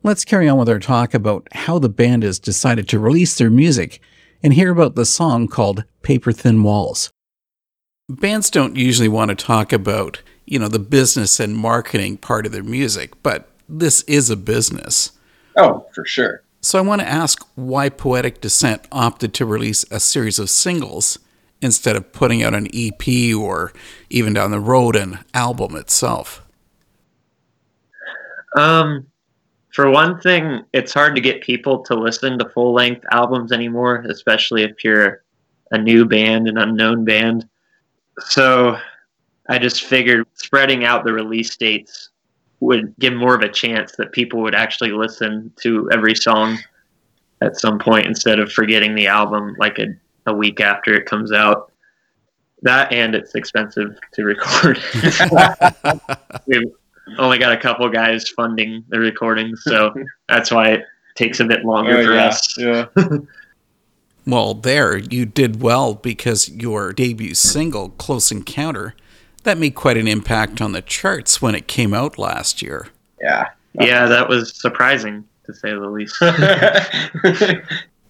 Let's 0.04 0.24
carry 0.24 0.48
on 0.48 0.58
with 0.58 0.68
our 0.68 0.78
talk 0.78 1.12
about 1.12 1.48
how 1.50 1.80
the 1.80 1.88
band 1.88 2.22
has 2.22 2.38
decided 2.38 2.88
to 2.88 3.00
release 3.00 3.36
their 3.36 3.50
music 3.50 4.00
and 4.44 4.54
hear 4.54 4.70
about 4.70 4.94
the 4.94 5.04
song 5.04 5.48
called 5.48 5.82
Paper 6.02 6.30
Thin 6.30 6.62
Walls. 6.62 7.10
Bands 8.08 8.48
don't 8.48 8.76
usually 8.76 9.08
want 9.08 9.30
to 9.30 9.34
talk 9.34 9.72
about, 9.72 10.22
you 10.44 10.60
know, 10.60 10.68
the 10.68 10.78
business 10.78 11.40
and 11.40 11.56
marketing 11.56 12.18
part 12.18 12.46
of 12.46 12.52
their 12.52 12.62
music, 12.62 13.20
but 13.24 13.48
this 13.68 14.02
is 14.02 14.30
a 14.30 14.36
business. 14.36 15.18
Oh, 15.56 15.84
for 15.92 16.04
sure. 16.04 16.44
So 16.60 16.78
I 16.78 16.82
want 16.82 17.00
to 17.00 17.08
ask 17.08 17.44
why 17.56 17.88
Poetic 17.88 18.40
Descent 18.40 18.86
opted 18.92 19.34
to 19.34 19.44
release 19.44 19.84
a 19.90 19.98
series 19.98 20.38
of 20.38 20.48
singles 20.48 21.18
instead 21.62 21.96
of 21.96 22.12
putting 22.12 22.42
out 22.42 22.54
an 22.54 22.68
EP 22.74 23.34
or 23.34 23.72
even 24.10 24.32
down 24.32 24.50
the 24.50 24.60
road 24.60 24.96
an 24.96 25.18
album 25.34 25.76
itself. 25.76 26.42
Um, 28.56 29.06
for 29.72 29.90
one 29.90 30.20
thing, 30.20 30.62
it's 30.72 30.94
hard 30.94 31.14
to 31.14 31.20
get 31.20 31.42
people 31.42 31.82
to 31.84 31.94
listen 31.94 32.38
to 32.38 32.48
full 32.48 32.72
length 32.72 33.04
albums 33.12 33.52
anymore, 33.52 34.06
especially 34.08 34.62
if 34.62 34.82
you're 34.82 35.22
a 35.70 35.78
new 35.78 36.04
band, 36.04 36.48
an 36.48 36.56
unknown 36.56 37.04
band. 37.04 37.48
So 38.20 38.78
I 39.48 39.58
just 39.58 39.84
figured 39.84 40.26
spreading 40.34 40.84
out 40.84 41.04
the 41.04 41.12
release 41.12 41.56
dates 41.56 42.10
would 42.60 42.94
give 42.98 43.12
more 43.12 43.34
of 43.34 43.42
a 43.42 43.48
chance 43.48 43.92
that 43.96 44.12
people 44.12 44.40
would 44.40 44.54
actually 44.54 44.92
listen 44.92 45.52
to 45.60 45.90
every 45.92 46.14
song 46.14 46.58
at 47.42 47.56
some 47.56 47.78
point 47.78 48.06
instead 48.06 48.38
of 48.38 48.50
forgetting 48.50 48.94
the 48.94 49.06
album 49.06 49.54
like 49.58 49.78
a, 49.78 49.88
a 50.26 50.32
week 50.34 50.60
after 50.60 50.92
it 50.94 51.06
comes 51.06 51.32
out. 51.32 51.72
That 52.62 52.92
and 52.92 53.14
it's 53.14 53.34
expensive 53.34 53.96
to 54.14 54.24
record. 54.24 54.80
We've 56.46 56.62
only 57.18 57.38
got 57.38 57.52
a 57.52 57.56
couple 57.56 57.88
guys 57.90 58.28
funding 58.30 58.84
the 58.88 58.98
recording, 58.98 59.54
so 59.56 59.94
that's 60.28 60.50
why 60.50 60.70
it 60.70 60.84
takes 61.14 61.38
a 61.40 61.44
bit 61.44 61.64
longer 61.64 61.96
Oh, 61.98 62.04
for 62.04 62.14
yeah, 62.14 62.26
us. 62.26 62.58
yeah. 62.58 62.86
Well, 64.28 64.54
there 64.54 64.96
you 64.96 65.24
did 65.24 65.62
well 65.62 65.94
because 65.94 66.48
your 66.48 66.92
debut 66.92 67.32
single, 67.34 67.90
Close 67.90 68.32
Encounter, 68.32 68.96
that 69.44 69.56
made 69.56 69.76
quite 69.76 69.96
an 69.96 70.08
impact 70.08 70.60
on 70.60 70.72
the 70.72 70.82
charts 70.82 71.40
when 71.40 71.54
it 71.54 71.68
came 71.68 71.94
out 71.94 72.18
last 72.18 72.60
year. 72.60 72.88
Yeah. 73.20 73.50
Yeah, 73.80 74.06
that 74.06 74.28
was 74.28 74.52
surprising 74.60 75.24
to 75.44 75.54
say 75.54 75.70
the 75.70 75.88
least. 75.88 76.16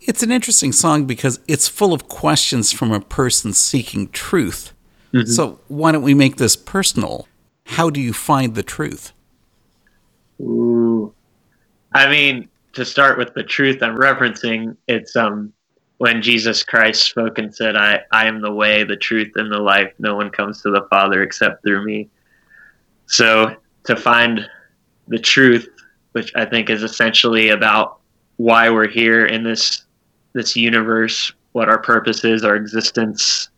It's 0.06 0.22
an 0.22 0.30
interesting 0.30 0.72
song 0.72 1.04
because 1.04 1.40
it's 1.48 1.66
full 1.66 1.92
of 1.92 2.08
questions 2.08 2.72
from 2.72 2.92
a 2.92 3.00
person 3.00 3.52
seeking 3.52 4.08
truth. 4.10 4.72
So, 5.24 5.60
why 5.68 5.92
don't 5.92 6.02
we 6.02 6.14
make 6.14 6.36
this 6.36 6.56
personal? 6.56 7.26
How 7.64 7.88
do 7.88 8.00
you 8.00 8.12
find 8.12 8.54
the 8.54 8.62
truth? 8.62 9.12
Ooh. 10.40 11.12
I 11.94 12.10
mean, 12.10 12.48
to 12.74 12.84
start 12.84 13.16
with 13.16 13.32
the 13.32 13.42
truth 13.42 13.82
I'm 13.82 13.96
referencing, 13.96 14.76
it's 14.86 15.16
um 15.16 15.52
when 15.98 16.20
Jesus 16.20 16.62
Christ 16.62 17.04
spoke 17.04 17.38
and 17.38 17.54
said, 17.54 17.74
I, 17.74 18.00
I 18.12 18.26
am 18.26 18.42
the 18.42 18.52
way, 18.52 18.84
the 18.84 18.96
truth, 18.96 19.32
and 19.36 19.50
the 19.50 19.58
life. 19.58 19.90
No 19.98 20.14
one 20.14 20.28
comes 20.28 20.60
to 20.62 20.70
the 20.70 20.86
Father 20.90 21.22
except 21.22 21.62
through 21.62 21.86
me. 21.86 22.10
So 23.06 23.56
to 23.84 23.96
find 23.96 24.46
the 25.08 25.18
truth, 25.18 25.66
which 26.12 26.32
I 26.36 26.44
think 26.44 26.68
is 26.68 26.82
essentially 26.82 27.48
about 27.48 28.00
why 28.36 28.68
we're 28.68 28.88
here 28.88 29.24
in 29.24 29.42
this 29.42 29.86
this 30.37 30.55
universe, 30.55 31.33
what 31.53 31.68
our 31.68 31.79
purpose 31.79 32.25
is, 32.25 32.44
our 32.44 32.55
existence, 32.55 33.49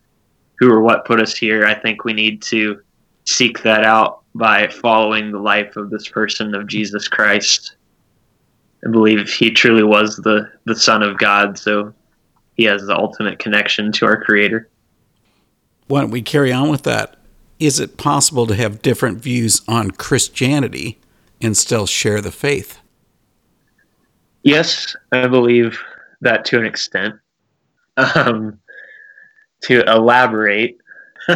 who 0.58 0.72
or 0.72 0.80
what 0.80 1.04
put 1.04 1.20
us 1.20 1.36
here, 1.36 1.66
I 1.66 1.74
think 1.74 2.04
we 2.04 2.12
need 2.12 2.40
to 2.42 2.80
seek 3.24 3.62
that 3.62 3.84
out 3.84 4.22
by 4.34 4.68
following 4.68 5.32
the 5.32 5.40
life 5.40 5.76
of 5.76 5.90
this 5.90 6.08
person 6.08 6.54
of 6.54 6.68
Jesus 6.68 7.08
Christ. 7.08 7.74
I 8.86 8.90
believe 8.90 9.28
he 9.28 9.50
truly 9.50 9.82
was 9.82 10.16
the, 10.16 10.50
the 10.64 10.76
Son 10.76 11.02
of 11.02 11.18
God, 11.18 11.58
so 11.58 11.92
he 12.56 12.64
has 12.64 12.86
the 12.86 12.96
ultimate 12.96 13.40
connection 13.40 13.90
to 13.92 14.06
our 14.06 14.22
Creator. 14.22 14.70
Why 15.88 16.02
don't 16.02 16.10
we 16.10 16.22
carry 16.22 16.52
on 16.52 16.70
with 16.70 16.84
that? 16.84 17.16
Is 17.58 17.80
it 17.80 17.96
possible 17.96 18.46
to 18.46 18.54
have 18.54 18.82
different 18.82 19.18
views 19.18 19.62
on 19.66 19.90
Christianity 19.90 20.98
and 21.40 21.56
still 21.56 21.86
share 21.86 22.20
the 22.20 22.30
faith? 22.30 22.78
Yes, 24.44 24.94
I 25.10 25.26
believe 25.26 25.78
that 26.20 26.44
to 26.46 26.58
an 26.58 26.66
extent. 26.66 27.14
Um, 27.96 28.60
to 29.62 29.82
elaborate, 29.90 30.78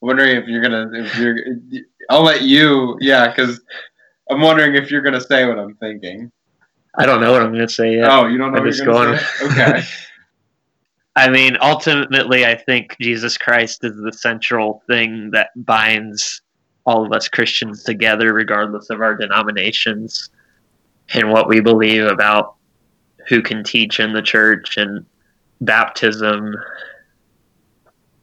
wondering 0.00 0.36
if 0.36 0.46
you're 0.48 0.62
gonna 0.62 0.90
if 0.94 1.18
you're 1.18 1.36
I'll 2.08 2.22
let 2.22 2.42
you 2.42 2.96
yeah 3.00 3.28
because 3.28 3.60
I'm 4.30 4.40
wondering 4.40 4.74
if 4.76 4.90
you're 4.90 5.02
gonna 5.02 5.20
say 5.20 5.46
what 5.46 5.58
I'm 5.58 5.74
thinking. 5.74 6.32
I 6.96 7.06
don't 7.06 7.20
know 7.20 7.30
what 7.32 7.42
I'm 7.42 7.52
going 7.52 7.66
to 7.68 7.72
say 7.72 7.96
yet. 7.96 8.10
Oh, 8.10 8.26
you 8.26 8.36
don't 8.36 8.50
know 8.50 8.58
I'm 8.58 8.64
what 8.64 8.70
just 8.72 8.82
you're 8.84 8.92
gonna 8.92 9.10
going- 9.12 9.54
say? 9.54 9.62
Okay. 9.72 9.82
I 11.16 11.28
mean, 11.28 11.56
ultimately, 11.60 12.46
I 12.46 12.56
think 12.56 12.96
Jesus 13.00 13.36
Christ 13.36 13.84
is 13.84 13.94
the 13.96 14.12
central 14.12 14.82
thing 14.88 15.30
that 15.32 15.50
binds 15.56 16.40
all 16.86 17.04
of 17.04 17.12
us 17.12 17.28
Christians 17.28 17.84
together, 17.84 18.32
regardless 18.32 18.90
of 18.90 19.00
our 19.00 19.14
denominations 19.16 20.30
and 21.12 21.30
what 21.30 21.48
we 21.48 21.60
believe 21.60 22.04
about 22.06 22.54
who 23.28 23.42
can 23.42 23.64
teach 23.64 24.00
in 24.00 24.12
the 24.12 24.22
church 24.22 24.76
and 24.76 25.04
baptism. 25.60 26.54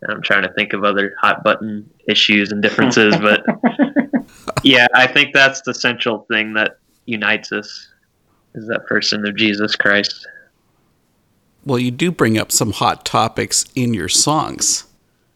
I'm 0.07 0.21
trying 0.21 0.43
to 0.43 0.53
think 0.53 0.73
of 0.73 0.83
other 0.83 1.15
hot 1.19 1.43
button 1.43 1.89
issues 2.07 2.51
and 2.51 2.62
differences, 2.62 3.15
but 3.21 3.43
yeah, 4.63 4.88
I 4.93 5.07
think 5.07 5.33
that's 5.33 5.62
the 5.62 5.73
central 5.73 6.25
thing 6.31 6.53
that 6.53 6.77
unites 7.05 7.51
us 7.51 7.89
is 8.53 8.67
that 8.67 8.86
person 8.86 9.25
of 9.27 9.36
Jesus 9.36 9.75
Christ. 9.75 10.27
Well, 11.65 11.79
you 11.79 11.91
do 11.91 12.12
bring 12.12 12.38
up 12.38 12.51
some 12.51 12.71
hot 12.71 13.05
topics 13.05 13.65
in 13.75 13.93
your 13.93 14.10
songs. 14.10 14.86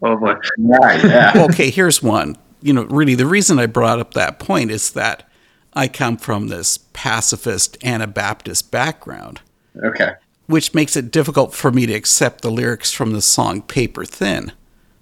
Oh 0.01 0.17
boy. 0.17 0.35
Right, 0.57 1.03
yeah. 1.03 1.33
Okay, 1.35 1.69
here's 1.69 2.01
one. 2.01 2.37
You 2.61 2.73
know, 2.73 2.83
really, 2.85 3.15
the 3.15 3.25
reason 3.25 3.59
I 3.59 3.65
brought 3.65 3.99
up 3.99 4.13
that 4.13 4.39
point 4.39 4.71
is 4.71 4.91
that 4.91 5.29
I 5.73 5.87
come 5.87 6.17
from 6.17 6.47
this 6.47 6.79
pacifist 6.93 7.77
Anabaptist 7.83 8.71
background, 8.71 9.41
Okay. 9.83 10.13
which 10.47 10.73
makes 10.73 10.95
it 10.97 11.11
difficult 11.11 11.53
for 11.53 11.71
me 11.71 11.85
to 11.85 11.93
accept 11.93 12.41
the 12.41 12.51
lyrics 12.51 12.91
from 12.91 13.11
the 13.13 13.21
song 13.21 13.61
Paper 13.61 14.03
Thin, 14.05 14.51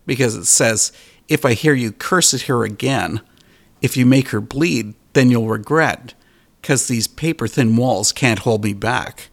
because 0.05 0.35
it 0.35 0.45
says, 0.45 0.91
If 1.27 1.45
I 1.45 1.53
hear 1.53 1.73
you 1.73 1.91
curse 1.91 2.33
at 2.33 2.41
her 2.43 2.63
again, 2.63 3.21
if 3.81 3.97
you 3.97 4.05
make 4.05 4.29
her 4.29 4.41
bleed, 4.41 4.93
then 5.13 5.29
you'll 5.31 5.47
regret, 5.47 6.13
because 6.61 6.87
these 6.87 7.07
paper 7.07 7.47
thin 7.47 7.75
walls 7.75 8.11
can't 8.11 8.39
hold 8.39 8.63
me 8.63 8.73
back. 8.73 9.29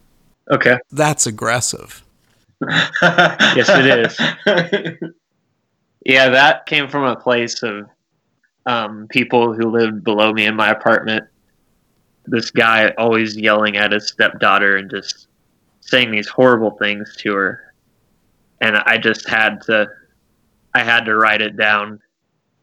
Okay. 0.50 0.78
That's 0.90 1.26
aggressive. 1.26 2.02
Yes, 3.02 3.68
it 3.68 5.02
is. 5.02 5.12
Yeah, 6.06 6.28
that 6.30 6.66
came 6.66 6.88
from 6.88 7.02
a 7.02 7.16
place 7.16 7.62
of 7.64 7.88
um, 8.64 9.08
people 9.10 9.52
who 9.52 9.68
lived 9.68 10.04
below 10.04 10.32
me 10.32 10.46
in 10.46 10.54
my 10.54 10.68
apartment. 10.70 11.24
This 12.26 12.50
guy 12.50 12.90
always 12.98 13.36
yelling 13.36 13.76
at 13.76 13.92
his 13.92 14.08
stepdaughter 14.08 14.76
and 14.76 14.90
just 14.90 15.28
saying 15.80 16.10
these 16.10 16.28
horrible 16.28 16.72
things 16.72 17.16
to 17.18 17.34
her, 17.34 17.74
and 18.60 18.76
I 18.76 18.98
just 18.98 19.28
had 19.28 19.60
to, 19.62 19.86
I 20.74 20.82
had 20.82 21.04
to 21.04 21.16
write 21.16 21.40
it 21.40 21.56
down 21.56 22.00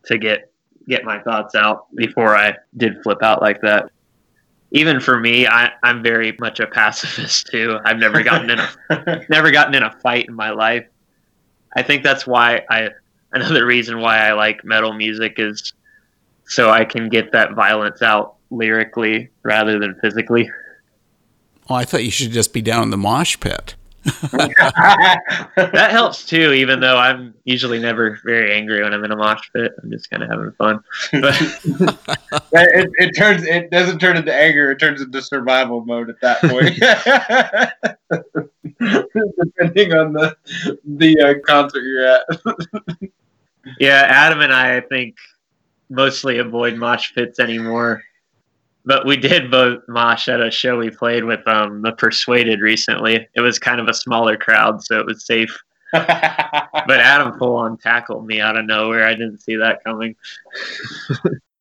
to 0.05 0.17
get 0.17 0.51
get 0.87 1.05
my 1.05 1.19
thoughts 1.19 1.55
out 1.55 1.87
before 1.95 2.35
I 2.35 2.55
did 2.75 3.01
flip 3.03 3.23
out 3.23 3.41
like 3.41 3.61
that. 3.61 3.89
Even 4.71 4.99
for 4.99 5.19
me, 5.19 5.47
I, 5.47 5.71
I'm 5.83 6.03
very 6.03 6.35
much 6.39 6.59
a 6.59 6.67
pacifist 6.67 7.47
too. 7.47 7.79
I've 7.85 7.99
never 7.99 8.23
gotten 8.23 8.49
in 8.49 8.59
a 8.59 9.25
never 9.29 9.51
gotten 9.51 9.75
in 9.75 9.83
a 9.83 9.91
fight 10.01 10.25
in 10.27 10.35
my 10.35 10.49
life. 10.49 10.85
I 11.75 11.83
think 11.83 12.03
that's 12.03 12.27
why 12.27 12.63
I 12.69 12.89
another 13.31 13.65
reason 13.65 13.99
why 13.99 14.27
I 14.27 14.33
like 14.33 14.63
metal 14.63 14.93
music 14.93 15.35
is 15.37 15.73
so 16.45 16.69
I 16.69 16.85
can 16.85 17.09
get 17.09 17.31
that 17.31 17.53
violence 17.53 18.01
out 18.01 18.35
lyrically 18.53 19.29
rather 19.43 19.79
than 19.79 19.95
physically. 20.01 20.49
Oh, 21.69 21.75
I 21.75 21.85
thought 21.85 22.03
you 22.03 22.11
should 22.11 22.31
just 22.31 22.53
be 22.53 22.61
down 22.61 22.83
in 22.83 22.89
the 22.89 22.97
mosh 22.97 23.39
pit. 23.39 23.75
That 25.55 25.91
helps 25.91 26.25
too, 26.25 26.51
even 26.51 26.81
though 26.81 26.97
I'm 26.97 27.33
usually 27.45 27.79
never 27.79 28.19
very 28.25 28.53
angry 28.53 28.83
when 28.83 28.93
I'm 28.93 29.03
in 29.03 29.11
a 29.11 29.15
mosh 29.15 29.49
pit. 29.53 29.71
I'm 29.81 29.89
just 29.89 30.09
kind 30.09 30.23
of 30.23 30.29
having 30.29 30.51
fun. 30.51 30.83
But 31.13 31.35
it, 32.51 32.89
it 32.97 33.11
turns 33.15 33.43
it 33.43 33.71
doesn't 33.71 33.99
turn 33.99 34.17
into 34.17 34.33
anger, 34.33 34.71
it 34.71 34.79
turns 34.79 35.01
into 35.01 35.21
survival 35.21 35.85
mode 35.85 36.09
at 36.09 36.19
that 36.21 36.41
point. 36.41 36.75
Depending 38.79 39.93
on 39.93 40.13
the 40.13 40.35
the 40.85 41.19
uh, 41.21 41.33
concert 41.45 41.83
you're 41.83 42.05
at. 42.05 42.25
yeah, 43.79 44.03
Adam 44.07 44.41
and 44.41 44.51
I, 44.51 44.77
I 44.77 44.81
think, 44.81 45.15
mostly 45.89 46.39
avoid 46.39 46.75
mosh 46.75 47.13
pits 47.13 47.39
anymore. 47.39 48.03
But 48.85 49.05
we 49.05 49.15
did 49.15 49.49
both 49.49 49.81
mosh 49.87 50.27
at 50.27 50.41
a 50.41 50.51
show 50.51 50.77
we 50.77 50.89
played 50.89 51.23
with 51.23 51.47
um, 51.47 51.81
the 51.81 51.93
Persuaded 51.93 52.59
recently. 52.59 53.27
It 53.33 53.41
was 53.41 53.57
kind 53.57 53.79
of 53.79 53.87
a 53.87 53.93
smaller 53.93 54.35
crowd, 54.35 54.83
so 54.83 54.99
it 54.99 55.05
was 55.05 55.25
safe. 55.25 55.57
But 56.85 56.99
Adam 56.99 57.37
full 57.37 57.55
on 57.55 57.77
tackled 57.77 58.25
me 58.25 58.41
out 58.41 58.57
of 58.57 58.65
nowhere. 58.65 59.05
I 59.05 59.13
didn't 59.13 59.37
see 59.37 59.55
that 59.57 59.83
coming. 59.85 60.15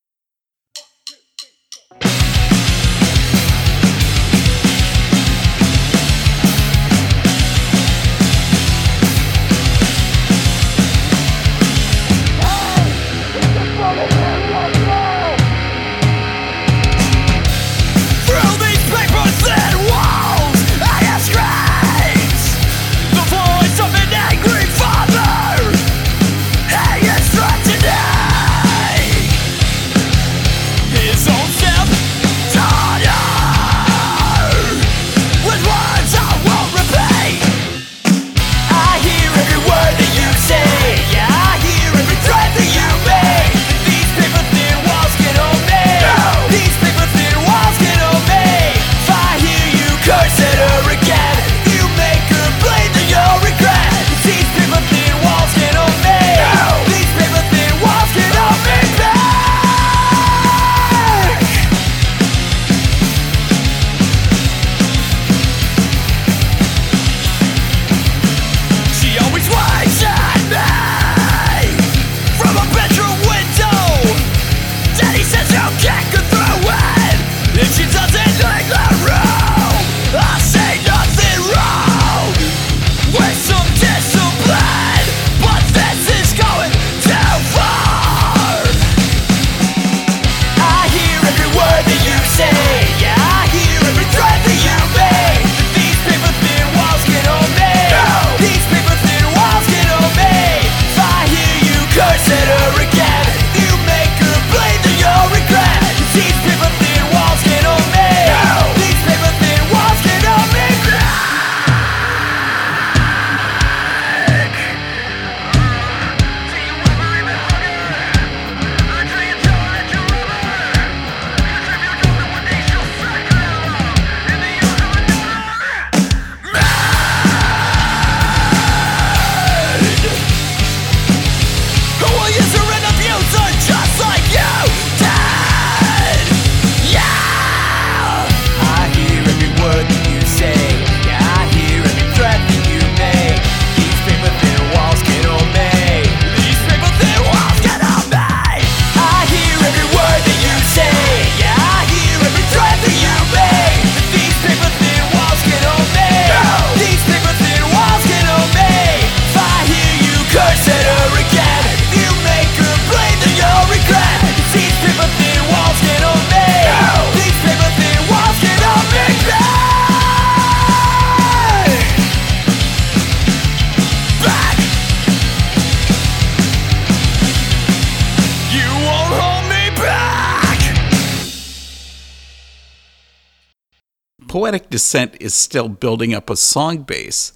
Poetic 184.33 184.71
Descent 184.71 185.18
is 185.21 185.35
still 185.35 185.68
building 185.68 186.14
up 186.14 186.31
a 186.31 186.38
song 186.38 186.85
base. 186.85 187.35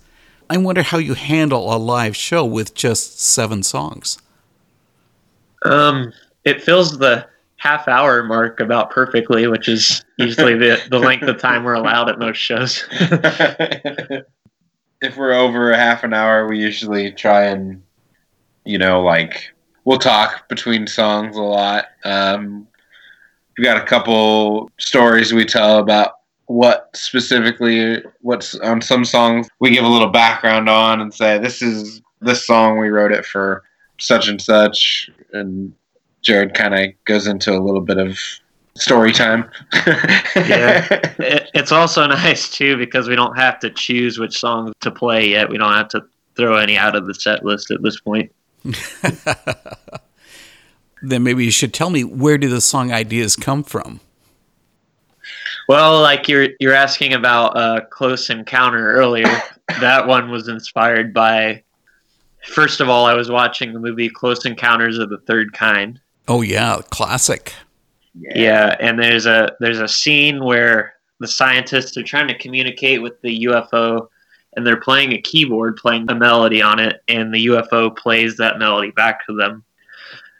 I 0.49 0.57
wonder 0.57 0.83
how 0.83 0.97
you 0.97 1.13
handle 1.13 1.71
a 1.71 1.77
live 1.77 2.17
show 2.17 2.43
with 2.43 2.73
just 2.73 3.21
seven 3.21 3.63
songs. 3.63 4.17
Um, 5.67 6.15
it 6.45 6.63
fills 6.63 6.97
the 6.97 7.27
half 7.59 7.87
hour 7.87 8.23
mark 8.23 8.61
about 8.61 8.91
perfectly, 8.91 9.47
which 9.47 9.69
is 9.69 10.03
usually 10.17 10.57
the, 10.57 10.83
the 10.89 10.99
length 10.99 11.25
of 11.25 11.39
time 11.39 11.65
we're 11.65 11.75
allowed 11.75 12.09
at 12.09 12.19
most 12.19 12.39
shows. 12.39 12.87
if 15.03 15.19
we're 15.19 15.35
over 15.35 15.73
a 15.73 15.77
half 15.77 16.03
an 16.03 16.15
hour, 16.15 16.49
we 16.49 16.59
usually 16.59 17.13
try 17.13 17.45
and, 17.45 17.83
you 18.65 18.79
know, 18.79 19.03
like 19.03 19.53
we'll 19.85 19.99
talk 19.99 20.49
between 20.49 20.87
songs 20.87 21.37
a 21.37 21.43
lot. 21.43 21.89
Um, 22.05 22.67
we 23.59 23.65
got 23.65 23.77
a 23.77 23.85
couple 23.85 24.71
stories 24.79 25.35
we 25.35 25.45
tell 25.45 25.77
about 25.77 26.13
what 26.47 26.91
specifically 26.95 28.03
what's 28.21 28.55
on 28.57 28.81
some 28.81 29.05
songs 29.05 29.49
we 29.59 29.71
give 29.71 29.85
a 29.85 29.89
little 29.89 30.09
background 30.09 30.69
on 30.69 31.01
and 31.01 31.13
say 31.13 31.39
this 31.39 31.61
is 31.63 32.01
this 32.21 32.47
song 32.47 32.79
we 32.79 32.89
wrote 32.89 33.13
it 33.13 33.25
for 33.25 33.65
such 33.99 34.29
and 34.29 34.41
such 34.41 35.11
and 35.33 35.73
jared 36.23 36.55
kind 36.55 36.75
of 36.75 37.05
goes 37.05 37.27
into 37.27 37.53
a 37.53 37.59
little 37.59 37.81
bit 37.81 37.99
of 37.99 38.19
story 38.75 39.13
time 39.13 39.51
Yeah. 40.37 40.87
It, 41.19 41.51
it's 41.55 41.73
also 41.73 42.07
nice 42.07 42.51
too 42.51 42.77
because 42.77 43.09
we 43.09 43.17
don't 43.17 43.37
have 43.37 43.59
to 43.61 43.71
choose 43.71 44.19
which 44.19 44.39
song 44.39 44.73
to 44.81 44.91
play 44.91 45.31
yet. 45.31 45.49
We 45.49 45.57
don't 45.57 45.73
have 45.73 45.89
to 45.89 46.03
throw 46.37 46.57
any 46.57 46.77
out 46.77 46.95
of 46.95 47.07
the 47.07 47.15
set 47.15 47.45
list 47.45 47.71
at 47.71 47.83
this 47.83 47.99
point. 47.99 48.31
Then 51.03 51.23
maybe 51.23 51.45
you 51.45 51.51
should 51.51 51.75
tell 51.75 51.91
me 51.91 52.05
where 52.05 52.39
do 52.39 52.49
the 52.49 52.61
song 52.61 52.91
ideas 52.91 53.37
come 53.37 53.63
from? 53.63 54.01
Well, 55.69 56.01
like 56.01 56.29
you're 56.29 56.49
you're 56.61 56.75
asking 56.75 57.15
about 57.15 57.57
uh, 57.57 57.81
Close 57.91 58.31
Encounter 58.31 58.93
earlier. 58.93 59.43
that 59.81 60.07
one 60.07 60.31
was 60.31 60.49
inspired 60.49 61.13
by. 61.13 61.63
First 62.45 62.81
of 62.81 62.89
all, 62.89 63.07
I 63.07 63.15
was 63.15 63.31
watching 63.31 63.73
the 63.73 63.81
movie 63.81 64.09
Close 64.09 64.47
Encounters 64.47 64.99
of 64.99 65.11
the 65.11 65.19
Third 65.19 65.53
Kind. 65.53 66.01
Oh 66.29 66.43
yeah, 66.43 66.81
classic. 66.91 67.53
Yeah, 68.15 68.77
and 68.81 68.99
there's 68.99 69.27
a 69.27 69.57
there's 69.61 69.81
a 69.81 69.89
scene 69.89 70.45
where 70.45 70.95
the 71.19 71.29
scientists 71.29 71.97
are 71.97 72.03
trying 72.03 72.29
to 72.29 72.39
communicate 72.39 73.03
with 73.03 73.21
the 73.23 73.45
UFO, 73.45 74.09
and 74.55 74.67
they're 74.67 74.81
playing 74.81 75.13
a 75.13 75.21
keyboard, 75.21 75.77
playing 75.77 76.11
a 76.11 76.15
melody 76.15 76.63
on 76.63 76.79
it, 76.79 77.03
and 77.09 77.33
the 77.33 77.47
UFO 77.47 77.95
plays 77.97 78.37
that 78.37 78.59
melody 78.59 78.91
back 78.91 79.27
to 79.27 79.35
them. 79.35 79.65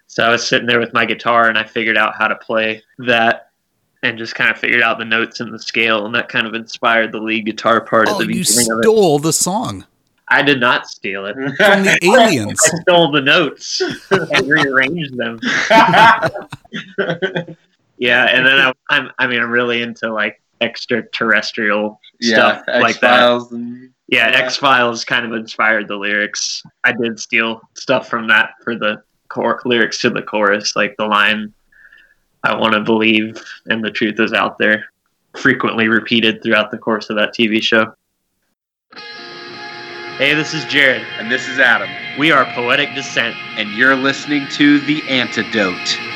So 0.07 0.25
I 0.25 0.31
was 0.31 0.47
sitting 0.47 0.67
there 0.67 0.81
with 0.81 0.95
my 0.95 1.05
guitar, 1.05 1.49
and 1.49 1.59
I 1.59 1.65
figured 1.65 1.97
out 1.97 2.17
how 2.17 2.29
to 2.29 2.37
play 2.37 2.83
that, 2.99 3.51
and 4.09 4.19
just 4.19 4.35
kind 4.35 4.51
of 4.51 4.59
figured 4.59 4.83
out 4.83 4.99
the 4.99 5.05
notes 5.05 5.41
and 5.41 5.53
the 5.53 5.59
scale, 5.59 6.07
and 6.07 6.15
that 6.15 6.29
kind 6.29 6.47
of 6.47 6.55
inspired 6.55 7.13
the 7.13 7.19
lead 7.21 7.45
guitar 7.47 7.81
part 7.81 8.09
at 8.09 8.15
Oh, 8.15 8.19
the 8.19 8.25
you 8.25 8.45
beginning 8.45 8.73
of 8.73 8.79
it. 8.79 8.83
stole 8.85 9.19
the 9.19 9.33
song 9.33 9.85
I 10.29 10.43
did 10.43 10.59
not 10.59 10.89
steal 10.89 11.25
it. 11.27 11.35
from 11.35 11.85
the 11.85 11.99
aliens. 12.05 12.61
I 12.65 12.79
stole 12.83 13.13
the 13.13 13.21
notes 13.21 13.81
and 14.11 14.49
rearranged 14.49 15.17
them. 15.17 15.39
Yeah, 17.99 18.25
and 18.27 18.45
then 18.47 18.59
I, 18.59 18.73
I'm 18.91 19.11
I 19.19 19.27
mean 19.27 19.41
I'm 19.41 19.51
really 19.51 19.81
into 19.81 20.13
like 20.13 20.43
extraterrestrial 20.61 21.99
yeah 22.21 22.35
stuff 22.59 22.65
X 22.69 22.83
like 22.83 23.01
that. 23.01 23.19
Files 23.21 23.53
and 23.53 23.91
Yeah, 24.09 24.29
Yeah. 24.31 24.37
X 24.39 24.57
Files 24.57 25.03
kind 25.05 25.25
of 25.25 25.33
inspired 25.33 25.89
the 25.89 25.97
lyrics. 25.97 26.63
I 26.85 26.93
did 26.93 27.19
steal 27.19 27.61
stuff 27.75 28.09
from 28.09 28.29
that 28.29 28.51
for 28.63 28.77
the 28.77 29.03
cor- 29.29 29.63
lyrics 29.65 29.99
to 30.03 30.11
the 30.11 30.21
chorus, 30.23 30.77
like 30.77 30.95
the 30.99 31.07
line, 31.07 31.55
I 32.47 32.55
want 32.55 32.75
to 32.75 32.81
believe 32.81 33.43
and 33.67 33.83
the 33.83 33.91
truth 33.91 34.21
is 34.21 34.33
out 34.33 34.57
there, 34.59 34.85
frequently 35.37 35.89
repeated 35.89 36.43
throughout 36.43 36.71
the 36.71 36.79
course 36.79 37.11
of 37.11 37.17
that 37.17 37.35
TV 37.35 37.61
show. 37.61 37.93
Hey, 40.17 40.33
this 40.33 40.55
is 40.55 40.65
Jared. 40.65 41.03
And 41.19 41.31
this 41.31 41.49
is 41.49 41.59
Adam. 41.59 41.91
We 42.19 42.31
are 42.31 42.45
Poetic 42.55 42.95
Descent. 42.95 43.37
And 43.59 43.71
you're 43.73 43.97
listening 43.97 44.47
to 44.53 44.81
The 44.81 45.03
Antidote. 45.09 46.16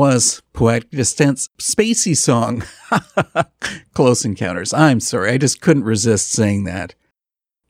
Was, 0.00 0.40
Poetic 0.54 0.90
Descent's 0.92 1.50
Spacey 1.58 2.16
song. 2.16 2.64
Close 3.92 4.24
Encounters. 4.24 4.72
I'm 4.72 4.98
sorry, 4.98 5.32
I 5.32 5.36
just 5.36 5.60
couldn't 5.60 5.84
resist 5.84 6.32
saying 6.32 6.64
that. 6.64 6.94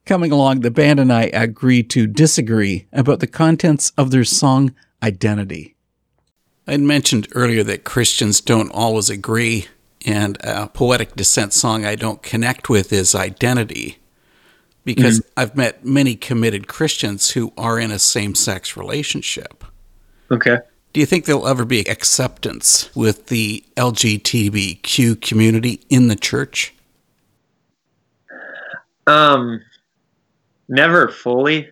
Coming 0.07 0.31
along, 0.31 0.61
the 0.61 0.71
band 0.71 1.01
and 1.01 1.13
I 1.13 1.25
agreed 1.33 1.91
to 1.91 2.07
disagree 2.07 2.87
about 2.93 3.19
the 3.19 3.27
contents 3.27 3.91
of 3.99 4.13
their 4.13 4.23
song 4.23 4.77
Identity. 5.03 5.75
I'd 6.69 6.79
mentioned 6.79 7.27
earlier 7.35 7.65
that 7.65 7.83
Christians 7.83 8.41
don't 8.41 8.71
always 8.71 9.11
agree, 9.11 9.67
and 10.07 10.39
a 10.45 10.69
Poetic 10.69 11.17
Descent 11.17 11.53
song 11.53 11.85
I 11.85 11.97
don't 11.97 12.23
connect 12.23 12.69
with 12.69 12.93
is 12.93 13.13
Identity. 13.13 13.99
Because 14.85 15.19
mm-hmm. 15.19 15.31
I've 15.37 15.57
met 15.57 15.85
many 15.85 16.15
committed 16.15 16.69
Christians 16.69 17.31
who 17.31 17.53
are 17.59 17.81
in 17.81 17.91
a 17.91 17.99
same 17.99 18.37
sex 18.37 18.77
relationship. 18.77 19.65
Okay. 20.31 20.59
Do 20.93 20.99
you 21.01 21.07
think 21.07 21.25
there'll 21.25 21.47
ever 21.47 21.65
be 21.65 21.81
acceptance 21.89 22.95
with 22.97 23.27
the 23.27 23.65
LGBTQ 23.77 25.21
community 25.21 25.81
in 25.89 26.09
the 26.09 26.17
church? 26.17 26.75
Um, 29.07 29.63
never 30.69 31.09
fully. 31.09 31.71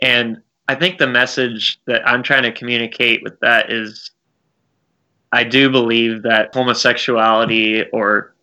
And 0.00 0.42
I 0.68 0.74
think 0.74 0.98
the 0.98 1.06
message 1.06 1.80
that 1.86 2.06
I'm 2.06 2.22
trying 2.22 2.42
to 2.42 2.52
communicate 2.52 3.22
with 3.22 3.38
that 3.40 3.70
is 3.70 4.10
I 5.32 5.44
do 5.44 5.70
believe 5.70 6.22
that 6.22 6.52
homosexuality 6.52 7.84
or 7.92 8.34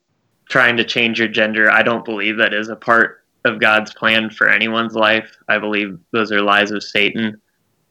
trying 0.49 0.77
to 0.77 0.85
change 0.85 1.19
your 1.19 1.27
gender, 1.27 1.69
I 1.69 1.83
don't 1.83 2.05
believe 2.05 2.37
that 2.37 2.53
is 2.53 2.69
a 2.69 2.75
part 2.75 3.23
of 3.45 3.59
God's 3.59 3.93
plan 3.93 4.29
for 4.29 4.47
anyone's 4.47 4.95
life. 4.95 5.35
I 5.49 5.59
believe 5.59 5.99
those 6.11 6.31
are 6.31 6.41
lies 6.41 6.71
of 6.71 6.83
Satan. 6.83 7.41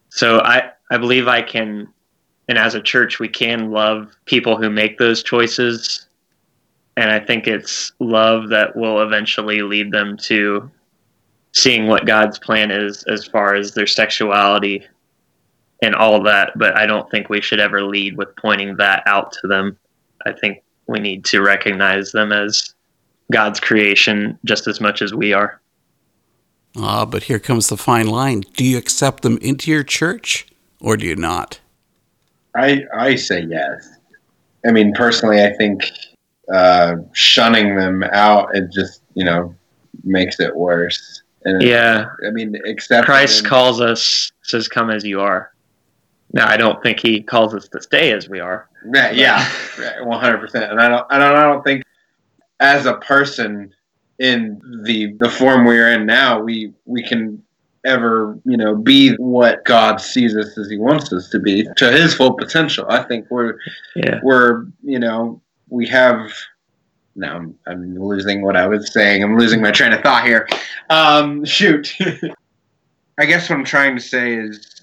So 0.08 0.40
I, 0.40 0.70
I 0.92 0.98
believe 0.98 1.26
I 1.26 1.40
can, 1.40 1.88
and 2.48 2.58
as 2.58 2.74
a 2.74 2.82
church, 2.82 3.18
we 3.18 3.26
can 3.26 3.70
love 3.70 4.14
people 4.26 4.58
who 4.58 4.68
make 4.68 4.98
those 4.98 5.22
choices 5.22 6.06
And 6.96 7.10
I 7.10 7.20
think 7.20 7.46
it's 7.46 7.92
love 7.98 8.50
that 8.50 8.76
will 8.76 9.00
eventually 9.00 9.62
lead 9.62 9.90
them 9.90 10.16
to 10.18 10.70
seeing 11.52 11.86
what 11.86 12.06
God's 12.06 12.38
plan 12.38 12.70
is 12.70 13.02
as 13.04 13.26
far 13.26 13.54
as 13.54 13.72
their 13.72 13.86
sexuality 13.86 14.86
and 15.82 15.94
all 15.94 16.22
that. 16.24 16.52
But 16.56 16.76
I 16.76 16.86
don't 16.86 17.10
think 17.10 17.28
we 17.28 17.40
should 17.40 17.60
ever 17.60 17.82
lead 17.82 18.16
with 18.16 18.34
pointing 18.36 18.76
that 18.76 19.02
out 19.06 19.32
to 19.40 19.48
them. 19.48 19.78
I 20.26 20.32
think 20.32 20.62
we 20.86 21.00
need 21.00 21.24
to 21.26 21.40
recognize 21.40 22.12
them 22.12 22.32
as 22.32 22.74
God's 23.32 23.60
creation 23.60 24.38
just 24.44 24.66
as 24.66 24.80
much 24.80 25.00
as 25.00 25.14
we 25.14 25.32
are. 25.32 25.60
Ah, 26.76 27.04
but 27.04 27.24
here 27.24 27.38
comes 27.38 27.68
the 27.68 27.76
fine 27.76 28.06
line. 28.06 28.42
Do 28.56 28.64
you 28.64 28.76
accept 28.76 29.22
them 29.22 29.38
into 29.38 29.70
your 29.70 29.82
church 29.82 30.46
or 30.82 30.96
do 30.96 31.06
you 31.06 31.16
not? 31.16 31.60
I 32.54 32.84
I 32.94 33.14
say 33.14 33.40
yes. 33.40 33.88
I 34.66 34.72
mean, 34.72 34.92
personally, 34.92 35.42
I 35.42 35.52
think 35.54 35.90
uh, 36.52 36.96
shunning 37.12 37.76
them 37.76 38.02
out 38.12 38.54
it 38.54 38.70
just 38.70 39.02
you 39.14 39.24
know 39.24 39.54
makes 40.04 40.40
it 40.40 40.54
worse. 40.54 41.22
And 41.44 41.62
Yeah, 41.62 42.06
I 42.26 42.30
mean, 42.30 42.56
except 42.64 43.06
Christ 43.06 43.44
calls 43.44 43.80
us, 43.80 44.30
says, 44.42 44.68
Come 44.68 44.90
as 44.90 45.04
you 45.04 45.20
are. 45.20 45.52
Now, 46.32 46.48
I 46.48 46.56
don't 46.56 46.82
think 46.82 47.00
he 47.00 47.20
calls 47.22 47.54
us 47.54 47.68
to 47.68 47.82
stay 47.82 48.12
as 48.12 48.28
we 48.28 48.40
are. 48.40 48.68
Yeah, 48.92 49.10
yeah, 49.10 50.00
one 50.02 50.20
hundred 50.20 50.38
percent. 50.38 50.70
And 50.70 50.80
I 50.80 50.88
don't, 50.88 51.06
I 51.10 51.18
don't, 51.18 51.36
I 51.36 51.42
don't 51.42 51.62
think 51.62 51.82
as 52.60 52.86
a 52.86 52.94
person 52.94 53.74
in 54.18 54.60
the 54.84 55.14
the 55.18 55.28
form 55.28 55.64
we're 55.64 55.92
in 55.92 56.06
now, 56.06 56.40
we 56.40 56.72
we 56.84 57.02
can 57.02 57.42
ever 57.84 58.38
you 58.44 58.56
know 58.56 58.76
be 58.76 59.14
what 59.16 59.64
God 59.64 60.00
sees 60.00 60.36
us 60.36 60.56
as 60.58 60.70
He 60.70 60.78
wants 60.78 61.12
us 61.12 61.28
to 61.30 61.38
be 61.38 61.66
to 61.76 61.90
His 61.90 62.14
full 62.14 62.34
potential. 62.34 62.86
I 62.88 63.02
think 63.02 63.26
we're 63.30 63.56
Yeah. 63.96 64.20
we're 64.22 64.66
you 64.82 64.98
know 64.98 65.40
we 65.68 65.86
have. 65.88 66.32
Now 67.14 67.36
I'm, 67.36 67.58
I'm 67.66 67.98
losing 67.98 68.42
what 68.42 68.56
I 68.56 68.66
was 68.66 68.90
saying. 68.90 69.22
I'm 69.22 69.36
losing 69.36 69.60
my 69.60 69.70
train 69.70 69.92
of 69.92 70.00
thought 70.00 70.24
here. 70.24 70.48
Um, 70.88 71.44
shoot. 71.44 71.94
I 73.18 73.26
guess 73.26 73.50
what 73.50 73.58
I'm 73.58 73.64
trying 73.66 73.94
to 73.96 74.02
say 74.02 74.34
is, 74.34 74.80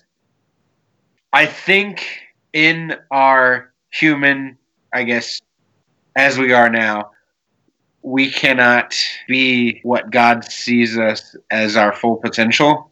I 1.34 1.47
think 1.47 2.06
in 2.54 2.95
our 3.10 3.74
human, 3.89 4.58
I 4.93 5.04
guess, 5.04 5.41
as 6.16 6.38
we 6.38 6.54
are 6.54 6.70
now, 6.70 7.12
we 8.04 8.30
cannot 8.30 8.95
be 9.28 9.80
what 9.82 10.12
God 10.12 10.45
sees 10.45 10.97
us 10.97 11.36
as 11.50 11.76
our 11.76 11.93
full 11.93 12.18
potential. 12.18 12.88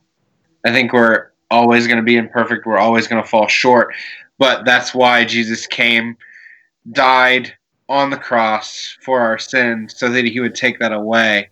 I 0.68 0.72
think 0.72 0.92
we're 0.94 1.30
always 1.50 1.88
going 1.88 1.98
to 1.98 2.04
be 2.04 2.18
imperfect. 2.18 2.66
We're 2.66 2.78
always 2.78 3.08
going 3.08 3.24
to 3.24 3.28
fall 3.28 3.48
short. 3.48 3.94
But 4.38 4.66
that's 4.66 4.94
why 4.94 5.24
Jesus 5.26 5.66
came, 5.66 6.18
died 6.92 7.54
on 7.90 8.10
the 8.10 8.18
cross 8.18 8.98
for 9.02 9.22
our 9.22 9.40
sins 9.40 9.98
so 9.98 10.10
that 10.10 10.26
he 10.26 10.40
would 10.40 10.56
take 10.56 10.80
that 10.80 10.92
away. 10.92 11.50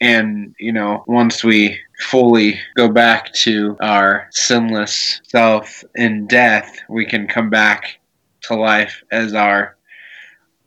And, 0.00 0.54
you 0.58 0.72
know, 0.72 1.04
once 1.06 1.42
we 1.42 1.78
fully 2.00 2.58
go 2.76 2.88
back 2.88 3.32
to 3.32 3.76
our 3.80 4.28
sinless 4.30 5.20
self 5.26 5.82
in 5.96 6.26
death, 6.26 6.78
we 6.88 7.06
can 7.06 7.26
come 7.26 7.50
back 7.50 7.98
to 8.42 8.54
life 8.54 9.02
as 9.10 9.34
our 9.34 9.76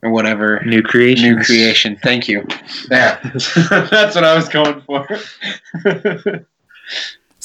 or 0.03 0.11
whatever 0.11 0.61
New 0.65 0.81
creation. 0.83 1.35
new 1.35 1.43
creation. 1.43 1.97
Thank 2.03 2.27
you. 2.27 2.45
Yeah, 2.91 3.19
that's 3.89 4.15
what 4.15 4.23
I 4.23 4.35
was 4.35 4.47
going 4.49 4.81
for. 4.81 5.07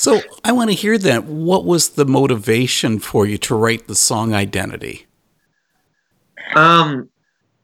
So 0.02 0.20
I 0.42 0.50
want 0.50 0.68
to 0.70 0.74
hear 0.74 0.98
that. 0.98 1.26
What 1.26 1.64
was 1.64 1.90
the 1.90 2.04
motivation 2.04 2.98
for 2.98 3.24
you 3.24 3.38
to 3.38 3.54
write 3.54 3.86
the 3.86 3.94
song 3.94 4.34
Identity? 4.34 5.06
Um, 6.56 7.08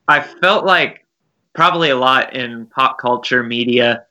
I 0.07 0.21
felt 0.21 0.65
like 0.65 1.05
probably 1.53 1.91
a 1.91 1.97
lot 1.97 2.37
in 2.37 2.67
pop 2.67 2.99
culture 2.99 3.43
media, 3.43 4.05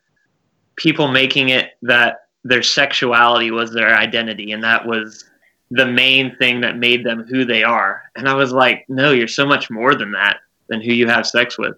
people 0.75 1.07
making 1.07 1.49
it 1.49 1.77
that 1.83 2.25
their 2.43 2.61
sexuality 2.63 3.49
was 3.49 3.71
their 3.71 3.95
identity, 3.95 4.51
and 4.51 4.61
that 4.61 4.85
was 4.85 5.23
the 5.71 5.85
main 5.85 6.35
thing 6.35 6.59
that 6.59 6.77
made 6.77 7.05
them 7.05 7.25
who 7.29 7.45
they 7.45 7.63
are. 7.63 8.03
And 8.17 8.27
I 8.27 8.33
was 8.33 8.51
like, 8.51 8.83
no, 8.89 9.13
you're 9.13 9.29
so 9.29 9.45
much 9.45 9.69
more 9.69 9.95
than 9.95 10.11
that, 10.11 10.41
than 10.67 10.81
who 10.81 10.91
you 10.91 11.07
have 11.07 11.25
sex 11.25 11.57
with. 11.57 11.77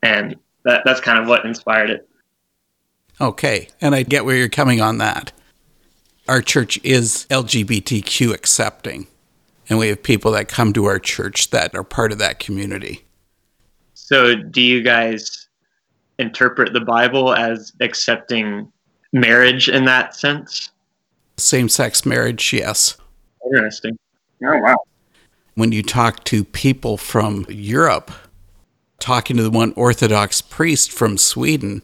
And 0.00 0.36
that, 0.64 0.82
that's 0.84 1.00
kind 1.00 1.18
of 1.18 1.26
what 1.26 1.44
inspired 1.44 1.90
it. 1.90 2.08
Okay, 3.20 3.68
and 3.80 3.96
I 3.96 4.04
get 4.04 4.24
where 4.24 4.36
you're 4.36 4.48
coming 4.48 4.80
on 4.80 4.98
that. 4.98 5.32
Our 6.28 6.42
church 6.42 6.80
is 6.82 7.24
LGBTQ 7.30 8.34
accepting, 8.34 9.06
and 9.68 9.78
we 9.78 9.88
have 9.88 10.02
people 10.02 10.32
that 10.32 10.48
come 10.48 10.72
to 10.72 10.86
our 10.86 10.98
church 10.98 11.50
that 11.50 11.74
are 11.76 11.84
part 11.84 12.10
of 12.10 12.18
that 12.18 12.40
community. 12.40 13.04
So, 13.94 14.34
do 14.34 14.60
you 14.60 14.82
guys 14.82 15.46
interpret 16.18 16.72
the 16.72 16.80
Bible 16.80 17.32
as 17.32 17.72
accepting 17.80 18.72
marriage 19.12 19.68
in 19.68 19.84
that 19.84 20.16
sense? 20.16 20.70
Same 21.36 21.68
sex 21.68 22.04
marriage, 22.04 22.52
yes. 22.52 22.96
Interesting. 23.44 23.96
oh 24.44 24.58
wow! 24.58 24.76
When 25.54 25.70
you 25.70 25.84
talk 25.84 26.24
to 26.24 26.42
people 26.42 26.96
from 26.96 27.46
Europe, 27.48 28.10
talking 28.98 29.36
to 29.36 29.44
the 29.44 29.50
one 29.50 29.72
Orthodox 29.76 30.40
priest 30.40 30.90
from 30.90 31.18
Sweden, 31.18 31.82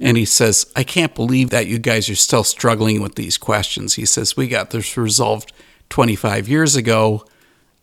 and 0.00 0.16
he 0.16 0.24
says, 0.24 0.70
I 0.74 0.82
can't 0.82 1.14
believe 1.14 1.50
that 1.50 1.66
you 1.66 1.78
guys 1.78 2.08
are 2.08 2.14
still 2.14 2.44
struggling 2.44 3.02
with 3.02 3.16
these 3.16 3.36
questions. 3.36 3.94
He 3.94 4.06
says, 4.06 4.36
We 4.36 4.48
got 4.48 4.70
this 4.70 4.96
resolved 4.96 5.52
25 5.90 6.48
years 6.48 6.74
ago, 6.76 7.24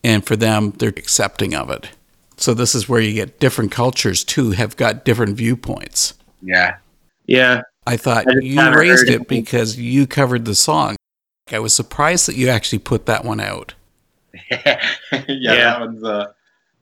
and 0.04 0.26
for 0.26 0.36
them, 0.36 0.72
they're 0.72 0.90
accepting 0.90 1.54
of 1.54 1.70
it. 1.70 1.90
So, 2.38 2.54
this 2.54 2.74
is 2.76 2.88
where 2.90 3.02
you 3.02 3.14
get 3.14 3.40
different 3.40 3.72
cultures 3.72 4.24
too, 4.24 4.52
have 4.52 4.78
got 4.78 5.06
different 5.06 5.38
viewpoints. 5.38 6.14
Yeah, 6.42 6.78
Yeah. 7.26 7.62
I 7.86 7.96
thought 7.98 8.28
I 8.28 8.34
you 8.42 8.62
raised 8.76 9.08
it 9.10 9.22
it. 9.22 9.28
because 9.28 9.78
you 9.80 10.08
covered 10.08 10.44
the 10.46 10.56
song. 10.56 10.98
I 11.50 11.60
was 11.60 11.74
surprised 11.74 12.28
that 12.28 12.36
you 12.36 12.50
actually 12.50 12.80
put 12.80 13.06
that 13.06 13.24
one 13.24 13.40
out. 13.40 13.76
yeah, 14.52 14.82
Yeah. 15.28 15.56
That 15.56 15.80
one's 15.80 16.04
uh, 16.04 16.26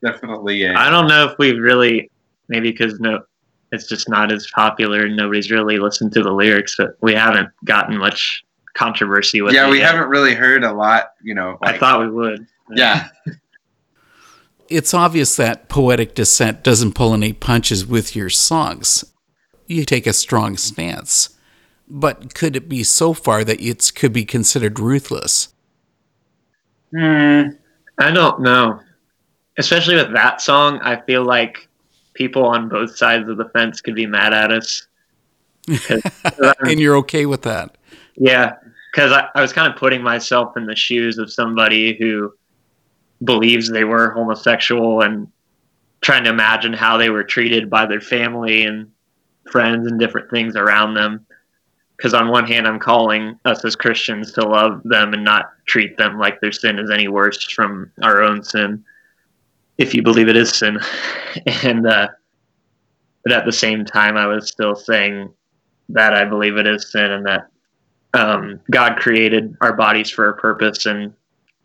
definitely 0.04 0.64
a. 0.64 0.74
I 0.74 0.90
don't 0.90 1.08
know 1.08 1.26
if 1.30 1.38
we've 1.38 1.60
really, 1.60 2.10
maybe 2.50 2.72
because 2.72 3.00
no, 3.00 3.22
it's 3.76 3.88
just 3.88 4.10
not 4.10 4.32
as 4.32 4.48
popular 4.54 5.06
and 5.06 5.16
nobody's 5.16 5.52
really 5.52 5.78
listened 5.78 6.14
to 6.14 6.24
the 6.24 6.32
lyrics, 6.32 6.76
but 6.78 6.98
we 7.02 7.14
haven't 7.14 7.50
gotten 7.64 7.98
much 7.98 8.44
controversy 8.74 9.42
with 9.42 9.54
yeah, 9.54 9.68
it 9.68 9.72
we 9.72 9.80
yet. 9.80 9.94
haven't 9.94 10.10
really 10.10 10.34
heard 10.34 10.64
a 10.64 10.74
lot. 10.74 11.12
You 11.22 11.36
know, 11.36 11.58
I 11.62 11.78
thought 11.78 12.00
we 12.02 12.10
would. 12.10 12.48
Yeah, 12.76 13.10
It's 14.68 14.94
obvious 14.96 15.36
that 15.36 15.70
Poetic 15.70 16.16
Descent 16.16 16.64
doesn't 16.64 16.94
pull 16.96 17.14
any 17.14 17.34
punches 17.34 17.86
with 17.86 18.16
your 18.16 18.30
songs. 18.30 19.06
You 19.68 19.86
take 19.86 20.08
a 20.08 20.14
strong 20.14 20.58
stance. 20.58 21.30
But 21.88 22.34
could 22.34 22.56
it 22.56 22.68
be 22.68 22.84
so 22.84 23.14
far 23.14 23.44
that 23.44 23.62
it 23.62 23.92
could 23.94 24.12
be 24.12 24.26
considered 24.26 24.80
ruthless? 24.80 25.54
Hmm. 26.92 27.50
I 28.00 28.12
don't 28.12 28.42
know. 28.42 28.80
Especially 29.58 29.96
with 29.96 30.12
that 30.14 30.42
song, 30.42 30.80
I 30.82 31.00
feel 31.02 31.24
like 31.24 31.68
people 32.16 32.46
on 32.46 32.68
both 32.70 32.98
sides 32.98 33.30
of 33.30 33.38
the 33.38 33.50
fence 33.50 33.82
could 33.82 33.96
be 33.96 34.08
mad 34.08 34.34
at 34.34 34.52
us. 34.52 34.88
And 36.60 36.80
you're 36.80 36.96
okay 36.98 37.26
with 37.26 37.44
that? 37.44 37.78
Yeah, 38.18 38.56
because 38.92 39.12
I, 39.12 39.28
I 39.36 39.42
was 39.42 39.54
kind 39.54 39.72
of 39.72 39.78
putting 39.78 40.02
myself 40.02 40.58
in 40.58 40.66
the 40.66 40.76
shoes 40.76 41.18
of 41.18 41.32
somebody 41.32 41.96
who 41.98 42.34
believes 43.24 43.70
they 43.70 43.84
were 43.84 44.12
homosexual 44.12 45.02
and 45.02 45.28
trying 46.02 46.24
to 46.24 46.30
imagine 46.30 46.74
how 46.74 46.98
they 46.98 47.10
were 47.10 47.24
treated 47.24 47.70
by 47.70 47.86
their 47.86 48.02
family 48.02 48.64
and 48.64 48.92
friends 49.52 49.88
and 49.88 50.00
different 50.00 50.30
things 50.30 50.56
around 50.56 50.94
them. 50.94 51.26
Because 51.98 52.14
on 52.14 52.28
one 52.28 52.46
hand, 52.46 52.68
I'm 52.68 52.80
calling 52.80 53.40
us 53.46 53.64
as 53.64 53.76
Christians 53.76 54.34
to 54.34 54.42
love 54.42 54.82
them 54.84 55.14
and 55.14 55.24
not 55.24 55.52
treat 55.66 55.98
them 55.98 56.20
like 56.20 56.42
their 56.42 56.52
sin 56.52 56.78
is 56.78 56.92
any 56.92 57.08
worse 57.08 57.42
from 57.44 57.92
our 58.04 58.22
own 58.22 58.44
sin, 58.44 58.84
if 59.78 59.94
you 59.94 60.02
believe 60.02 60.28
it 60.28 60.38
is 60.38 60.52
sin. 60.52 60.80
and 61.64 61.88
uh, 61.88 62.08
but 63.24 63.34
at 63.34 63.46
the 63.46 63.52
same 63.52 63.86
time, 63.86 64.18
I 64.18 64.28
was 64.28 64.48
still 64.48 64.76
saying 64.76 65.34
that 65.90 66.14
I 66.14 66.26
believe 66.26 66.58
it 66.58 66.68
is 66.68 66.92
sin 66.92 67.12
and 67.12 67.26
that 67.26 67.48
um, 68.14 68.62
God 68.72 68.98
created 68.98 69.56
our 69.62 69.74
bodies 69.74 70.10
for 70.10 70.30
a 70.30 70.38
purpose, 70.38 70.86
and 70.86 71.14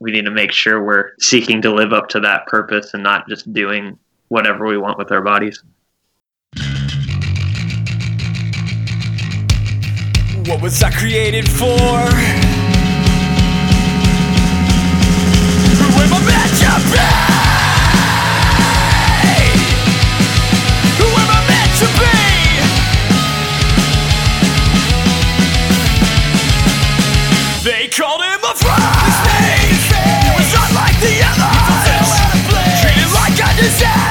we 0.01 0.11
need 0.11 0.25
to 0.25 0.31
make 0.31 0.53
sure 0.53 0.83
we're 0.83 1.13
seeking 1.21 1.63
to 1.63 1.73
live 1.73 1.93
up 1.93 2.09
to 2.09 2.21
that 2.21 2.47
purpose 2.47 2.95
and 2.95 3.03
not 3.03 3.29
just 3.29 3.53
doing 3.53 3.99
whatever 4.29 4.67
we 4.67 4.79
want 4.79 4.99
with 4.99 5.13
our 5.13 5.23
bodies. 5.23 5.63
What 10.47 10.63
was 10.63 10.83
I 10.83 10.91
created 10.91 11.49
for? 11.49 12.50
Unlike 33.83 34.10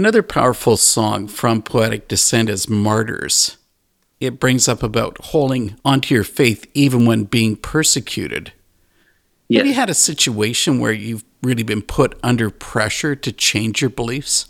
Another 0.00 0.22
powerful 0.22 0.78
song 0.78 1.28
from 1.28 1.60
Poetic 1.60 2.08
Descent 2.08 2.48
is 2.48 2.70
Martyrs. 2.70 3.58
It 4.18 4.40
brings 4.40 4.66
up 4.66 4.82
about 4.82 5.18
holding 5.26 5.76
onto 5.84 6.14
your 6.14 6.24
faith 6.24 6.66
even 6.72 7.04
when 7.04 7.24
being 7.24 7.54
persecuted. 7.54 8.54
Have 9.52 9.66
you 9.66 9.74
had 9.74 9.90
a 9.90 9.94
situation 9.94 10.80
where 10.80 10.90
you've 10.90 11.22
really 11.42 11.64
been 11.64 11.82
put 11.82 12.18
under 12.22 12.48
pressure 12.48 13.14
to 13.14 13.30
change 13.30 13.82
your 13.82 13.90
beliefs? 13.90 14.46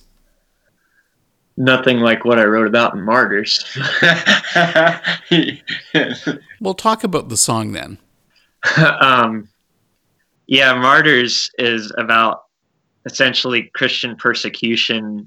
Nothing 1.57 1.99
like 1.99 2.25
what 2.25 2.39
I 2.39 2.45
wrote 2.45 2.69
about 2.69 2.95
in 2.95 3.03
Martyrs. 3.03 3.77
We'll 6.61 6.75
talk 6.75 7.03
about 7.03 7.29
the 7.29 7.37
song 7.37 7.73
then. 7.73 7.99
um, 9.01 9.49
yeah, 10.47 10.75
Martyrs 10.75 11.51
is 11.59 11.93
about 11.99 12.45
essentially 13.05 13.65
Christian 13.75 14.15
persecution 14.15 15.27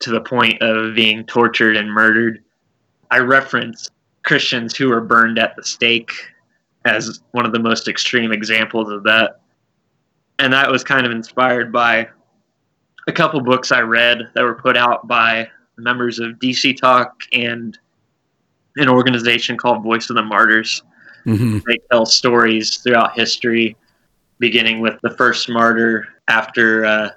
to 0.00 0.10
the 0.10 0.20
point 0.20 0.60
of 0.62 0.94
being 0.94 1.24
tortured 1.24 1.76
and 1.76 1.90
murdered. 1.90 2.42
I 3.10 3.18
reference 3.18 3.90
Christians 4.24 4.76
who 4.76 4.88
were 4.88 5.00
burned 5.00 5.38
at 5.38 5.56
the 5.56 5.64
stake 5.64 6.12
as 6.84 7.20
one 7.32 7.46
of 7.46 7.52
the 7.52 7.58
most 7.58 7.88
extreme 7.88 8.32
examples 8.32 8.90
of 8.90 9.02
that. 9.04 9.40
And 10.38 10.52
that 10.52 10.70
was 10.70 10.84
kind 10.84 11.04
of 11.04 11.12
inspired 11.12 11.72
by 11.72 12.08
a 13.08 13.12
couple 13.12 13.40
books 13.40 13.72
I 13.72 13.80
read 13.80 14.30
that 14.34 14.44
were 14.44 14.54
put 14.54 14.76
out 14.76 15.08
by 15.08 15.48
members 15.76 16.18
of 16.18 16.32
DC 16.32 16.76
Talk 16.76 17.22
and 17.32 17.78
an 18.76 18.88
organization 18.88 19.56
called 19.56 19.82
Voice 19.82 20.10
of 20.10 20.16
the 20.16 20.22
Martyrs 20.22 20.82
hmm 21.28 21.58
they 21.66 21.78
tell 21.90 22.06
stories 22.06 22.78
throughout 22.78 23.14
history, 23.14 23.76
beginning 24.38 24.80
with 24.80 24.98
the 25.02 25.10
first 25.10 25.48
martyr 25.48 26.08
after 26.28 26.84
uh, 26.84 27.10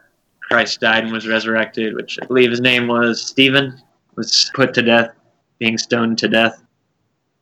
Christ 0.52 0.82
died 0.82 1.06
and 1.06 1.14
was 1.14 1.28
resurrected, 1.28 1.96
which 1.96 2.20
I 2.22 2.26
believe 2.26 2.50
his 2.50 2.60
name 2.60 2.88
was 2.88 3.26
Stephen, 3.26 3.82
was 4.16 4.52
put 4.54 4.74
to 4.74 4.82
death, 4.82 5.12
being 5.60 5.78
stoned 5.78 6.18
to 6.20 6.28
death. 6.28 6.62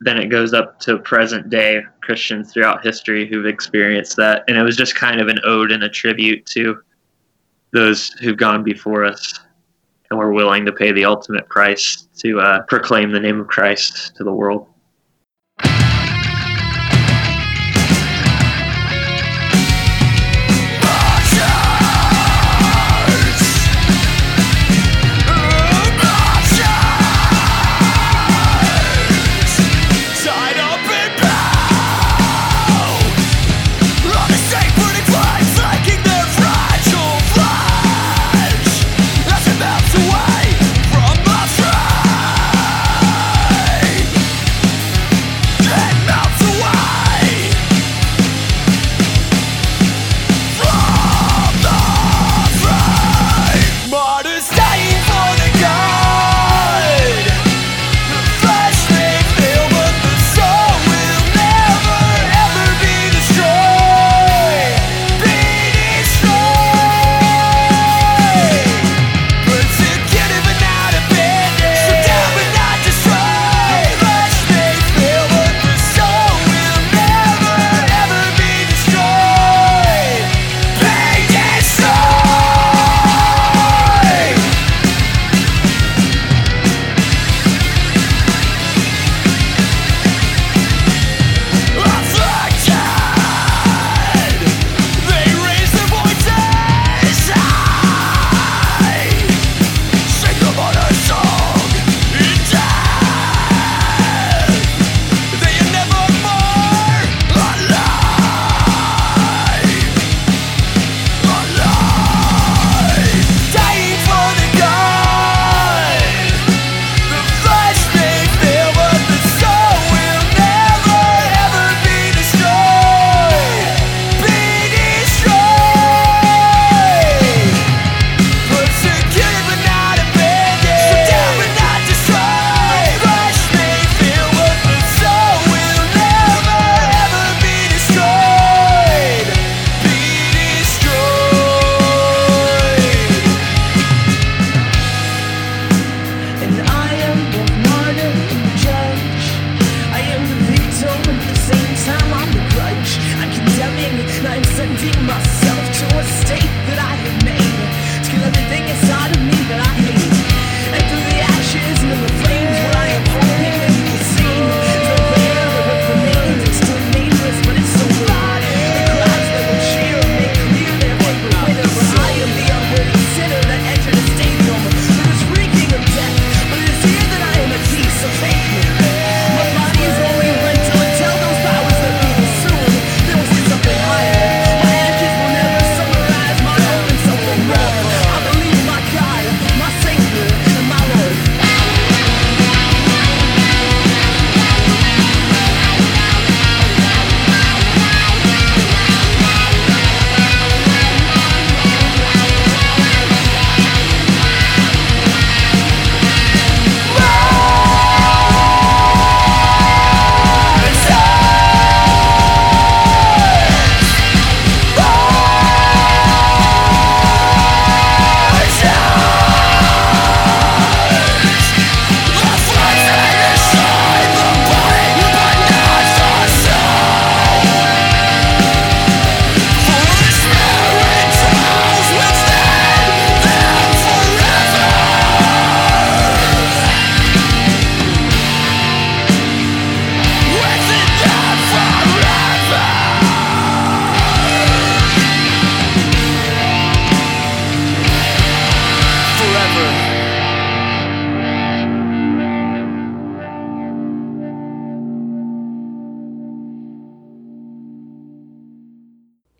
Then 0.01 0.17
it 0.17 0.27
goes 0.27 0.53
up 0.53 0.79
to 0.81 0.99
present 0.99 1.49
day 1.49 1.81
Christians 2.01 2.53
throughout 2.53 2.85
history 2.85 3.27
who've 3.27 3.47
experienced 3.47 4.15
that. 4.17 4.43
And 4.47 4.57
it 4.57 4.61
was 4.61 4.77
just 4.77 4.95
kind 4.95 5.19
of 5.19 5.27
an 5.27 5.39
ode 5.43 5.71
and 5.71 5.83
a 5.83 5.89
tribute 5.89 6.45
to 6.47 6.81
those 7.71 8.09
who've 8.21 8.37
gone 8.37 8.63
before 8.63 9.03
us 9.05 9.39
and 10.09 10.19
were 10.19 10.31
willing 10.31 10.63
to 10.65 10.71
pay 10.71 10.91
the 10.91 11.05
ultimate 11.05 11.49
price 11.49 12.07
to 12.19 12.39
uh, 12.39 12.61
proclaim 12.63 13.11
the 13.11 13.19
name 13.19 13.39
of 13.39 13.47
Christ 13.47 14.15
to 14.17 14.23
the 14.23 14.31
world. 14.31 14.67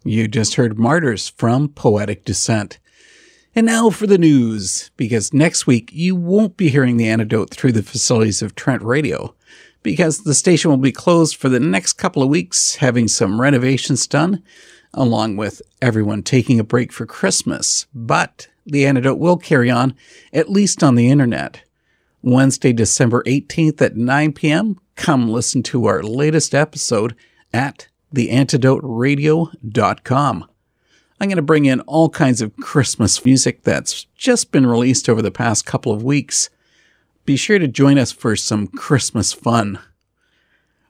You 0.04 0.28
just 0.30 0.56
heard 0.56 0.80
Martyrs 0.80 1.30
from 1.30 1.68
Poetic 1.70 2.24
Descent. 2.24 2.80
And 3.54 3.66
now 3.66 3.90
for 3.90 4.08
the 4.08 4.18
news, 4.18 4.92
because 4.96 5.34
next 5.34 5.68
week 5.68 5.90
you 5.92 6.16
won't 6.16 6.56
be 6.56 6.70
hearing 6.70 6.96
the 6.96 7.10
antidote 7.10 7.50
through 7.50 7.74
the 7.74 7.84
facilities 7.84 8.42
of 8.42 8.56
Trent 8.56 8.82
Radio, 8.82 9.36
because 9.84 10.24
the 10.24 10.34
station 10.34 10.72
will 10.72 10.78
be 10.78 10.94
closed 10.94 11.36
for 11.36 11.50
the 11.50 11.60
next 11.60 11.94
couple 11.94 12.24
of 12.24 12.30
weeks, 12.30 12.76
having 12.76 13.10
some 13.10 13.42
renovations 13.42 14.08
done, 14.08 14.42
along 14.94 15.36
with 15.36 15.62
everyone 15.82 16.24
taking 16.24 16.60
a 16.60 16.64
break 16.64 16.94
for 16.94 17.06
Christmas. 17.06 17.86
But 17.94 18.48
the 18.66 18.86
antidote 18.86 19.20
will 19.20 19.38
carry 19.38 19.70
on, 19.70 19.96
at 20.32 20.50
least 20.50 20.82
on 20.82 20.96
the 20.96 21.12
internet. 21.12 21.64
Wednesday, 22.22 22.72
December 22.72 23.22
18th 23.24 23.82
at 23.82 23.98
9 23.98 24.32
p.m., 24.32 24.80
come 24.96 25.30
listen 25.30 25.62
to 25.64 25.88
our 25.88 26.04
latest 26.04 26.56
episode 26.56 27.16
at 27.52 27.89
theantidoteradio.com. 28.14 30.46
I'm 31.22 31.28
going 31.28 31.36
to 31.36 31.42
bring 31.42 31.66
in 31.66 31.82
all 31.82 32.10
kinds 32.10 32.42
of 32.42 32.56
Christmas 32.58 33.26
music 33.26 33.64
that's 33.64 34.06
just 34.16 34.52
been 34.52 34.66
released 34.66 35.10
over 35.10 35.22
the 35.22 35.32
past 35.32 35.66
couple 35.66 35.92
of 35.92 36.02
weeks. 36.02 36.50
Be 37.26 37.36
sure 37.36 37.60
to 37.60 37.68
join 37.68 37.98
us 37.98 38.14
for 38.14 38.38
some 38.38 38.68
Christmas 38.68 39.34
fun. 39.34 39.80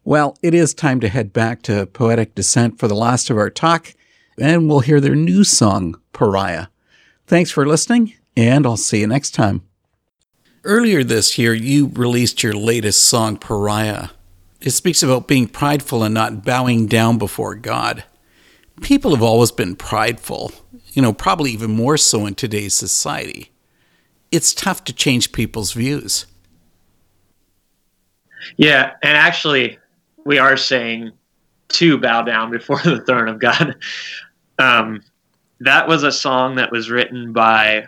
Well, 0.03 0.38
it 0.41 0.53
is 0.53 0.74
time 0.74 0.99
to 1.01 1.09
head 1.09 1.34
back 1.34 1.61
to 1.63 1.88
Poetic 1.88 2.36
Descent 2.36 2.80
for 2.80 2.88
the 2.88 2.95
last 2.95 3.30
of 3.30 3.38
our 3.38 3.49
talk, 3.49 3.93
and 4.39 4.70
we'll 4.70 4.80
hear 4.82 5.01
their 5.01 5.15
new 5.15 5.43
song, 5.43 5.99
Pariah. 6.13 6.67
Thanks 7.28 7.51
for 7.51 7.65
listening, 7.65 8.13
and 8.38 8.65
I'll 8.65 8.78
see 8.78 9.01
you 9.01 9.07
next 9.07 9.32
time. 9.32 9.61
Earlier 10.63 11.03
this 11.03 11.38
year, 11.38 11.53
you 11.53 11.91
released 11.93 12.43
your 12.43 12.53
latest 12.53 13.03
song, 13.03 13.36
Pariah. 13.38 14.09
It 14.62 14.72
speaks 14.72 15.01
about 15.01 15.28
being 15.28 15.47
prideful 15.47 16.03
and 16.03 16.14
not 16.14 16.43
bowing 16.43 16.88
down 16.88 17.18
before 17.18 17.55
God. 17.55 18.03
People 18.82 19.12
have 19.12 19.24
always 19.24 19.51
been 19.51 19.76
prideful, 19.76 20.51
you 20.91 21.01
know, 21.01 21.14
probably 21.14 21.51
even 21.51 21.72
more 21.72 21.97
so 21.97 22.26
in 22.26 22.36
today's 22.36 22.74
society. 22.74 23.51
It's 24.32 24.53
tough 24.53 24.84
to 24.86 24.93
change 24.93 25.32
people's 25.32 25.74
views. 25.74 26.26
Yeah, 28.57 28.93
and 29.01 29.18
actually, 29.18 29.78
we 30.26 30.38
are 30.38 30.57
saying 30.57 31.12
to 31.70 31.97
bow 31.97 32.24
down 32.24 32.51
before 32.51 32.80
the 32.80 33.01
throne 33.01 33.28
of 33.28 33.39
God. 33.39 33.76
Um, 34.57 35.01
that 35.62 35.88
was 35.88 36.03
a 36.03 36.12
song 36.12 36.55
that 36.55 36.72
was 36.72 36.89
written 36.89 37.34
by 37.34 37.86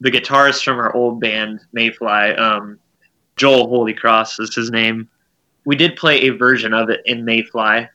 the 0.00 0.10
guitarist 0.10 0.64
from 0.64 0.78
our 0.78 0.94
old 0.94 1.20
band, 1.20 1.60
Mayfly. 1.74 2.36
Um, 2.38 2.78
Joel 3.36 3.68
Holy 3.68 3.94
Cross 3.94 4.38
is 4.38 4.54
his 4.54 4.70
name. 4.70 5.08
We 5.64 5.76
did 5.76 5.96
play 5.96 6.22
a 6.22 6.30
version 6.30 6.72
of 6.72 6.90
it 6.90 7.00
in 7.04 7.24
Mayfly 7.24 7.88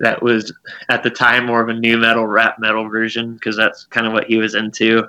that 0.00 0.22
was 0.22 0.52
at 0.88 1.02
the 1.02 1.10
time 1.10 1.46
more 1.46 1.60
of 1.60 1.68
a 1.68 1.74
new 1.74 1.98
metal, 1.98 2.26
rap 2.26 2.58
metal 2.58 2.88
version 2.88 3.34
because 3.34 3.56
that's 3.56 3.84
kind 3.86 4.06
of 4.06 4.12
what 4.12 4.26
he 4.26 4.38
was 4.38 4.54
into. 4.54 5.08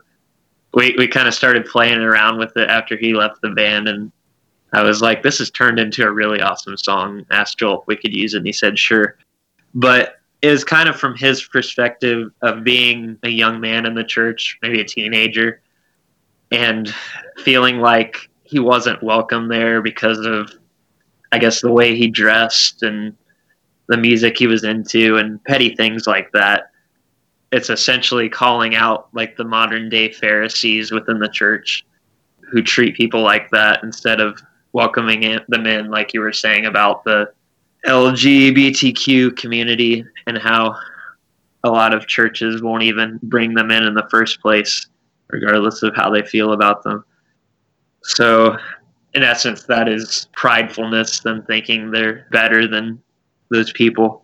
We, 0.74 0.96
we 0.98 1.08
kind 1.08 1.28
of 1.28 1.34
started 1.34 1.66
playing 1.66 2.00
around 2.00 2.38
with 2.38 2.56
it 2.56 2.70
after 2.70 2.96
he 2.96 3.14
left 3.14 3.42
the 3.42 3.50
band, 3.50 3.88
and 3.88 4.12
I 4.74 4.84
was 4.84 5.02
like, 5.02 5.22
this 5.22 5.40
has 5.40 5.50
turned 5.50 5.80
into 5.80 6.04
a 6.04 6.12
really 6.12 6.42
awesome 6.42 6.78
song. 6.78 7.26
Asked 7.32 7.60
Joel 7.60 7.82
if 7.82 7.88
we 7.88 7.98
could 7.98 8.14
use 8.14 8.34
it, 8.34 8.38
and 8.38 8.46
he 8.46 8.54
said, 8.54 8.80
sure. 8.80 9.18
But 9.74 10.20
it 10.42 10.50
was 10.50 10.64
kind 10.64 10.88
of 10.88 10.96
from 10.96 11.16
his 11.16 11.44
perspective 11.44 12.32
of 12.42 12.64
being 12.64 13.18
a 13.24 13.30
young 13.30 13.60
man 13.60 13.86
in 13.86 13.96
the 13.96 14.04
church, 14.04 14.58
maybe 14.62 14.80
a 14.80 14.86
teenager, 14.86 15.62
and 16.52 16.94
feeling 17.44 17.80
like 17.80 18.30
he 18.44 18.60
wasn't 18.60 19.02
welcome 19.04 19.48
there 19.48 19.82
because 19.82 20.20
of, 20.20 20.52
I 21.32 21.40
guess, 21.40 21.62
the 21.62 21.72
way 21.72 21.96
he 21.96 22.08
dressed 22.08 22.84
and 22.84 23.16
the 23.88 23.98
music 23.98 24.38
he 24.38 24.48
was 24.48 24.64
into 24.64 25.18
and 25.18 25.44
petty 25.44 25.76
things 25.76 26.08
like 26.08 26.32
that. 26.32 26.72
It's 27.52 27.70
essentially 27.70 28.30
calling 28.30 28.76
out 28.76 29.10
like 29.14 29.36
the 29.36 29.44
modern 29.44 29.90
day 29.90 30.12
Pharisees 30.12 30.92
within 30.92 31.20
the 31.20 31.30
church 31.30 31.86
who 32.52 32.62
treat 32.62 32.96
people 32.96 33.22
like 33.22 33.50
that 33.52 33.84
instead 33.84 34.22
of 34.22 34.42
welcoming 34.74 35.24
in- 35.24 35.44
them 35.50 35.66
in, 35.66 35.90
like 35.90 36.14
you 36.14 36.22
were 36.22 36.34
saying 36.34 36.66
about 36.66 37.04
the 37.04 37.32
LGBTQ 37.86 39.36
community 39.38 40.06
and 40.28 40.38
how 40.38 40.78
a 41.64 41.70
lot 41.70 41.94
of 41.94 42.08
churches 42.08 42.62
won't 42.62 42.84
even 42.84 43.20
bring 43.24 43.54
them 43.54 43.72
in 43.72 43.84
in 43.84 43.94
the 43.94 44.08
first 44.10 44.42
place, 44.42 44.88
regardless 45.30 45.84
of 45.84 45.96
how 45.96 46.10
they 46.10 46.24
feel 46.24 46.54
about 46.54 46.84
them. 46.84 47.04
So, 48.04 48.58
in 49.14 49.24
essence, 49.24 49.64
that 49.64 49.90
is 49.90 50.28
pridefulness, 50.36 51.22
them 51.24 51.44
thinking 51.44 51.92
they're 51.92 52.28
better 52.32 52.68
than 52.68 53.02
those 53.50 53.72
people. 53.72 54.24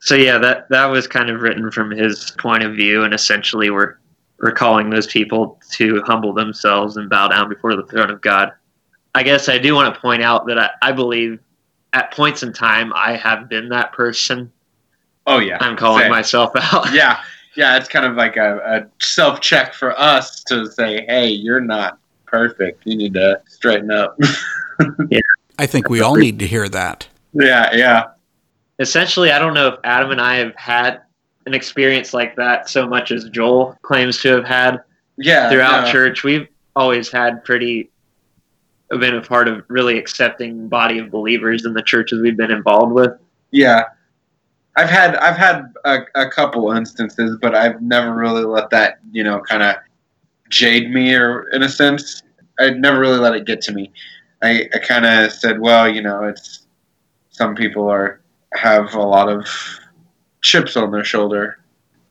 So 0.00 0.14
yeah, 0.14 0.38
that 0.38 0.68
that 0.70 0.86
was 0.86 1.06
kind 1.06 1.30
of 1.30 1.40
written 1.40 1.70
from 1.70 1.90
his 1.90 2.30
point 2.38 2.62
of 2.62 2.74
view, 2.74 3.04
and 3.04 3.12
essentially 3.12 3.70
we're 3.70 3.96
we're 4.38 4.52
calling 4.52 4.88
those 4.88 5.06
people 5.06 5.60
to 5.72 6.02
humble 6.02 6.32
themselves 6.32 6.96
and 6.96 7.10
bow 7.10 7.28
down 7.28 7.48
before 7.48 7.76
the 7.76 7.84
throne 7.84 8.10
of 8.10 8.20
God. 8.22 8.52
I 9.14 9.22
guess 9.22 9.48
I 9.48 9.58
do 9.58 9.74
want 9.74 9.94
to 9.94 10.00
point 10.00 10.22
out 10.22 10.46
that 10.46 10.58
I, 10.58 10.70
I 10.80 10.92
believe 10.92 11.40
at 11.92 12.12
points 12.12 12.42
in 12.42 12.52
time 12.52 12.92
I 12.94 13.16
have 13.16 13.48
been 13.48 13.68
that 13.70 13.92
person. 13.92 14.50
Oh 15.26 15.38
yeah, 15.38 15.58
I'm 15.60 15.76
calling 15.76 16.04
Same. 16.04 16.10
myself 16.10 16.52
out. 16.56 16.92
Yeah, 16.94 17.20
yeah. 17.54 17.76
It's 17.76 17.88
kind 17.88 18.06
of 18.06 18.16
like 18.16 18.36
a, 18.36 18.58
a 18.58 19.04
self 19.04 19.40
check 19.40 19.74
for 19.74 19.98
us 19.98 20.42
to 20.44 20.66
say, 20.66 21.04
hey, 21.06 21.28
you're 21.28 21.60
not 21.60 21.99
perfect. 22.30 22.82
You 22.86 22.96
need 22.96 23.14
to 23.14 23.40
straighten 23.48 23.90
up. 23.90 24.18
yeah. 25.10 25.20
I 25.58 25.66
think 25.66 25.90
we 25.90 26.00
all 26.00 26.16
need 26.16 26.38
to 26.38 26.46
hear 26.46 26.68
that. 26.68 27.08
yeah, 27.34 27.74
yeah. 27.74 28.04
Essentially, 28.78 29.30
I 29.30 29.38
don't 29.38 29.52
know 29.52 29.68
if 29.68 29.74
Adam 29.84 30.10
and 30.10 30.20
I 30.20 30.36
have 30.36 30.54
had 30.56 31.02
an 31.44 31.52
experience 31.52 32.14
like 32.14 32.34
that 32.36 32.68
so 32.68 32.86
much 32.86 33.10
as 33.10 33.28
Joel 33.28 33.76
claims 33.82 34.20
to 34.22 34.28
have 34.28 34.44
had. 34.44 34.82
Yeah, 35.18 35.50
throughout 35.50 35.84
no. 35.84 35.92
church 35.92 36.24
we've 36.24 36.48
always 36.74 37.10
had 37.10 37.44
pretty 37.44 37.90
been 38.88 39.14
a 39.14 39.20
part 39.20 39.48
of 39.48 39.62
really 39.68 39.98
accepting 39.98 40.66
body 40.66 40.98
of 40.98 41.10
believers 41.10 41.64
in 41.64 41.74
the 41.74 41.82
churches 41.82 42.20
we've 42.20 42.36
been 42.36 42.50
involved 42.50 42.92
with 42.92 43.12
Yeah, 43.50 43.84
I've 44.76 44.88
had 44.88 45.16
I've 45.16 45.36
had 45.36 45.72
a, 45.84 46.00
a 46.14 46.30
couple 46.30 46.72
instances, 46.72 47.36
but 47.40 47.54
I've 47.54 47.82
never 47.82 48.14
really 48.14 48.44
let 48.44 48.70
that 48.70 48.98
you 49.12 49.22
know 49.22 49.40
kind 49.40 49.62
of 49.62 49.76
jade 50.50 50.90
me, 50.90 51.14
or 51.14 51.48
in 51.52 51.62
a 51.62 51.68
sense, 51.68 52.22
I 52.58 52.70
never 52.70 53.00
really 53.00 53.18
let 53.18 53.34
it 53.34 53.46
get 53.46 53.62
to 53.62 53.72
me. 53.72 53.90
I, 54.42 54.68
I 54.74 54.78
kind 54.78 55.06
of 55.06 55.32
said, 55.32 55.58
well, 55.60 55.88
you 55.88 56.02
know, 56.02 56.24
it's 56.24 56.66
some 57.30 57.54
people 57.54 57.88
are 57.88 58.20
have 58.52 58.94
a 58.94 59.00
lot 59.00 59.28
of 59.28 59.46
chips 60.42 60.76
on 60.76 60.90
their 60.90 61.04
shoulder. 61.04 61.58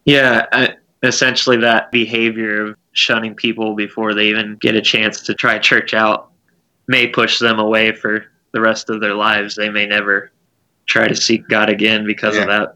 yeah 0.05 0.45
I, 0.51 0.75
essentially 1.03 1.57
that 1.57 1.91
behavior 1.91 2.67
of 2.67 2.77
shunning 2.93 3.35
people 3.35 3.75
before 3.75 4.13
they 4.13 4.27
even 4.29 4.55
get 4.61 4.75
a 4.75 4.81
chance 4.81 5.21
to 5.23 5.33
try 5.33 5.59
church 5.59 5.93
out 5.93 6.31
may 6.87 7.07
push 7.07 7.39
them 7.39 7.59
away 7.59 7.91
for 7.91 8.25
the 8.53 8.61
rest 8.61 8.89
of 8.89 9.01
their 9.01 9.13
lives 9.15 9.55
they 9.55 9.69
may 9.69 9.85
never 9.85 10.31
try 10.85 11.07
to 11.07 11.15
seek 11.15 11.47
god 11.49 11.69
again 11.69 12.05
because 12.05 12.37
of 12.37 12.47
that 12.47 12.75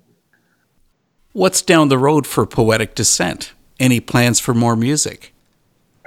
What's 1.33 1.63
down 1.63 1.87
the 1.87 1.97
road 1.97 2.27
for 2.27 2.45
Poetic 2.45 2.93
Descent? 2.93 3.53
Any 3.79 3.99
plans 3.99 4.39
for 4.39 4.53
more 4.53 4.75
music? 4.75 5.32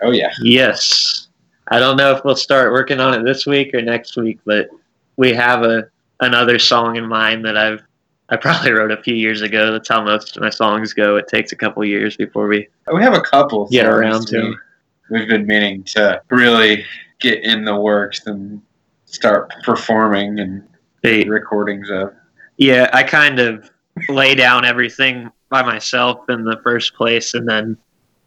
Oh 0.02 0.10
yeah, 0.10 0.30
Yes. 0.42 1.28
I 1.68 1.80
don't 1.80 1.96
know 1.96 2.12
if 2.14 2.24
we'll 2.24 2.36
start 2.36 2.70
working 2.72 3.00
on 3.00 3.12
it 3.14 3.24
this 3.24 3.44
week 3.44 3.74
or 3.74 3.82
next 3.82 4.16
week, 4.16 4.38
but 4.44 4.68
we 5.16 5.32
have 5.32 5.62
a 5.64 5.88
another 6.20 6.58
song 6.58 6.96
in 6.96 7.06
mind 7.06 7.44
that 7.44 7.56
I've 7.56 7.82
I 8.28 8.36
probably 8.36 8.72
wrote 8.72 8.90
a 8.92 9.02
few 9.02 9.14
years 9.14 9.42
ago. 9.42 9.72
That's 9.72 9.88
how 9.88 10.02
most 10.04 10.36
of 10.36 10.42
my 10.42 10.50
songs 10.50 10.92
go. 10.92 11.16
It 11.16 11.26
takes 11.28 11.52
a 11.52 11.56
couple 11.56 11.84
years 11.84 12.16
before 12.16 12.46
we 12.46 12.68
we 12.92 13.02
have 13.02 13.14
a 13.14 13.20
couple. 13.20 13.66
get 13.68 13.86
around 13.86 14.26
to 14.28 14.54
We, 15.10 15.18
we've 15.20 15.28
been 15.28 15.46
meaning 15.46 15.82
to 15.84 16.20
really 16.30 16.84
get 17.18 17.42
in 17.42 17.64
the 17.64 17.74
works 17.76 18.26
and 18.26 18.60
start 19.06 19.52
performing 19.64 20.38
and 20.38 20.62
They, 21.02 21.24
recordings 21.24 21.90
of. 21.90 22.12
yeah, 22.58 22.90
I 22.92 23.02
kind 23.02 23.38
of 23.40 23.70
lay 24.08 24.34
down 24.34 24.64
everything 24.64 25.30
by 25.48 25.62
myself 25.62 26.28
in 26.28 26.44
the 26.44 26.60
first 26.62 26.94
place 26.94 27.34
and 27.34 27.48
then 27.48 27.76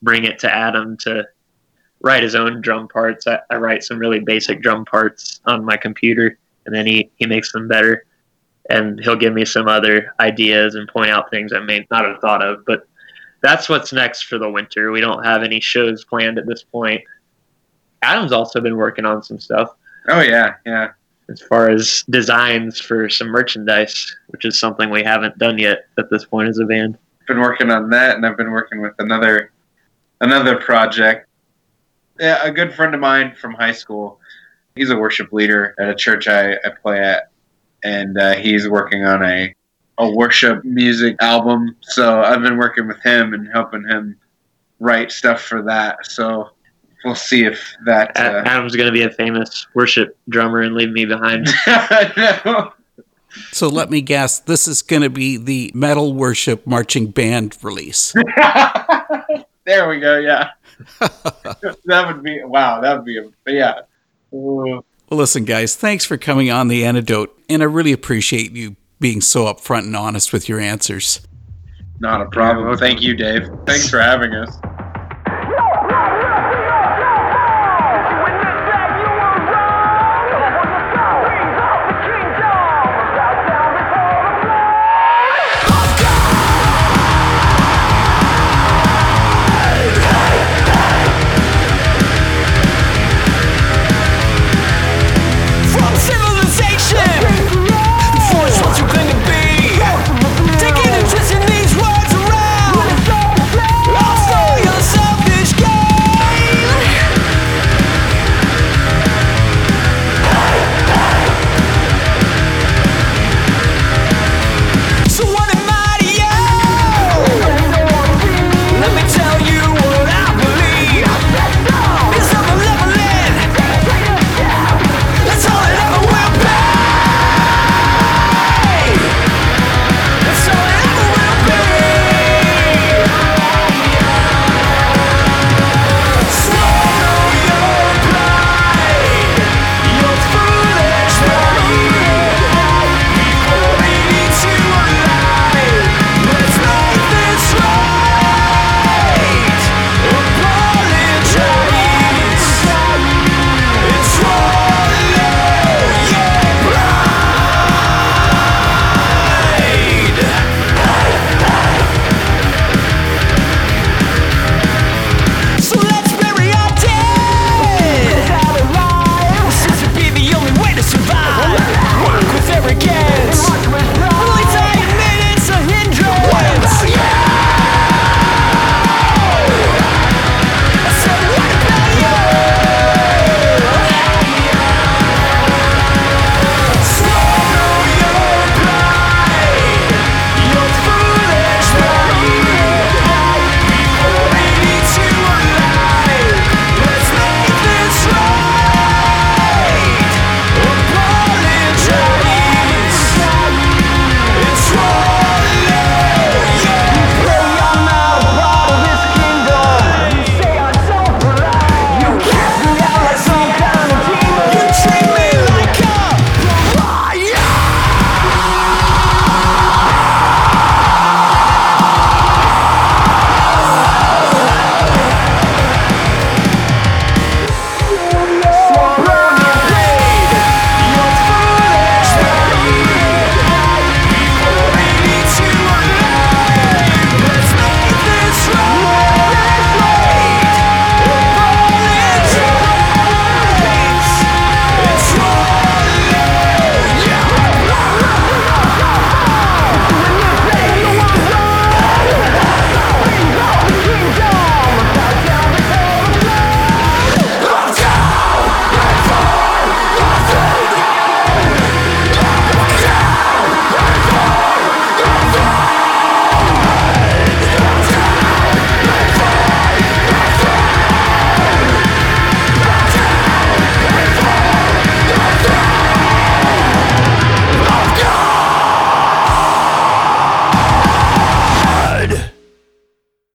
bring 0.02 0.24
it 0.26 0.40
to 0.40 0.54
Adam 0.54 0.98
to 0.98 1.26
write 2.02 2.24
his 2.24 2.36
own 2.36 2.62
drum 2.62 2.88
parts. 2.88 3.28
I, 3.28 3.40
I 3.50 3.56
write 3.56 3.84
some 3.84 4.00
really 4.00 4.20
basic 4.20 4.62
drum 4.62 4.86
parts 4.86 5.42
on 5.46 5.66
my 5.66 5.78
computer 5.78 6.38
and 6.66 6.74
then 6.76 6.86
he, 6.86 7.10
he 7.16 7.26
makes 7.26 7.52
them 7.52 7.68
better. 7.68 8.06
And 8.70 9.00
he'll 9.00 9.16
give 9.16 9.34
me 9.34 9.46
some 9.46 9.68
other 9.68 10.14
ideas 10.20 10.76
and 10.76 10.88
point 10.88 11.10
out 11.10 11.32
things 11.32 11.54
I 11.54 11.60
may 11.60 11.88
not 11.90 12.06
have 12.06 12.20
thought 12.20 12.44
of. 12.44 12.64
But 12.66 12.88
that's 13.42 13.68
what's 13.68 13.92
next 13.92 14.24
for 14.24 14.38
the 14.38 14.50
winter. 14.50 14.92
We 14.92 15.02
don't 15.02 15.24
have 15.26 15.42
any 15.42 15.60
shows 15.60 16.06
planned 16.06 16.38
at 16.38 16.46
this 16.46 16.62
point. 16.64 17.02
Adam's 18.04 18.32
also 18.32 18.62
been 18.62 18.78
working 18.78 19.06
on 19.06 19.24
some 19.24 19.40
stuff 19.40 19.76
Oh 20.08 20.22
yeah, 20.22 20.56
yeah. 20.66 20.92
as 21.30 21.42
far 21.42 21.70
as 21.70 22.04
designs 22.10 22.80
for 22.80 23.10
some 23.10 23.28
merchandise, 23.28 24.16
which 24.28 24.46
is 24.46 24.60
something 24.60 24.90
we 24.90 25.04
haven't 25.04 25.38
done 25.38 25.58
yet 25.58 25.88
at 25.98 26.10
this 26.10 26.26
point 26.26 26.50
as 26.50 26.58
a 26.60 26.66
band. 26.66 26.98
been 27.28 27.40
working 27.40 27.70
on 27.70 27.90
that, 27.92 28.16
and 28.16 28.26
I've 28.26 28.38
been 28.38 28.52
working 28.52 28.82
with 28.82 28.94
another 29.00 29.52
another 30.22 30.58
project. 30.58 31.28
Yeah, 32.20 32.44
a 32.44 32.52
good 32.52 32.74
friend 32.74 32.94
of 32.94 33.00
mine 33.00 33.36
from 33.36 33.54
high 33.54 33.72
school. 33.72 34.20
He's 34.76 34.90
a 34.90 34.98
worship 34.98 35.32
leader 35.32 35.76
at 35.80 35.90
a 35.90 35.96
church 35.96 36.28
I, 36.28 36.54
I 36.54 36.70
play 36.82 37.00
at, 37.00 37.32
and 37.84 38.18
uh, 38.18 38.36
he's 38.36 38.68
working 38.68 39.06
on 39.06 39.24
a 39.24 39.56
a 40.00 40.10
worship 40.10 40.64
music 40.64 41.18
album. 41.20 41.76
So 41.82 42.22
I've 42.22 42.42
been 42.42 42.58
working 42.58 42.88
with 42.88 43.02
him 43.04 43.34
and 43.34 43.48
helping 43.54 43.84
him 43.88 44.18
write 44.80 45.12
stuff 45.12 45.42
for 45.42 45.62
that. 45.64 46.06
So 46.06 46.50
we'll 47.04 47.16
see 47.16 47.44
if 47.44 47.76
that. 47.86 48.18
Uh, 48.18 48.42
Adam's 48.46 48.76
going 48.76 48.88
to 48.88 48.94
be 48.94 49.04
a 49.04 49.12
famous 49.12 49.68
worship 49.76 50.18
drummer 50.30 50.62
and 50.62 50.74
leave 50.74 50.92
me 50.92 51.06
behind. 51.06 51.50
no. 52.48 52.74
So 53.52 53.68
let 53.68 53.92
me 53.92 54.02
guess, 54.02 54.40
this 54.40 54.68
is 54.68 54.82
going 54.82 55.04
to 55.04 55.10
be 55.10 55.38
the 55.38 55.72
metal 55.76 56.14
worship 56.14 56.66
marching 56.66 57.12
band 57.12 57.58
release. 57.62 58.14
there 59.66 59.88
we 59.88 60.00
go. 60.00 60.18
Yeah, 60.18 60.50
that 61.00 62.04
would 62.08 62.24
be 62.24 62.44
wow. 62.44 62.82
That 62.82 62.96
would 62.96 63.06
be 63.06 63.18
a, 63.18 63.30
yeah. 63.48 63.82
Ooh. 64.34 64.84
Well, 65.10 65.18
listen, 65.18 65.44
guys, 65.44 65.76
thanks 65.76 66.06
for 66.06 66.18
coming 66.18 66.52
on 66.52 66.68
the 66.68 66.86
antidote, 66.86 67.38
and 67.50 67.64
I 67.64 67.66
really 67.66 67.92
appreciate 67.92 68.52
you 68.52 68.76
being 69.00 69.22
so 69.22 69.46
upfront 69.46 69.84
and 69.84 69.96
honest 69.96 70.32
with 70.32 70.48
your 70.48 70.60
answers. 70.60 71.22
Not 72.00 72.22
a 72.22 72.26
problem. 72.26 72.78
Thank 72.78 73.02
you, 73.02 73.16
Dave. 73.16 73.50
Thanks 73.66 73.90
for 73.90 74.00
having 74.00 74.34
us. 74.34 74.56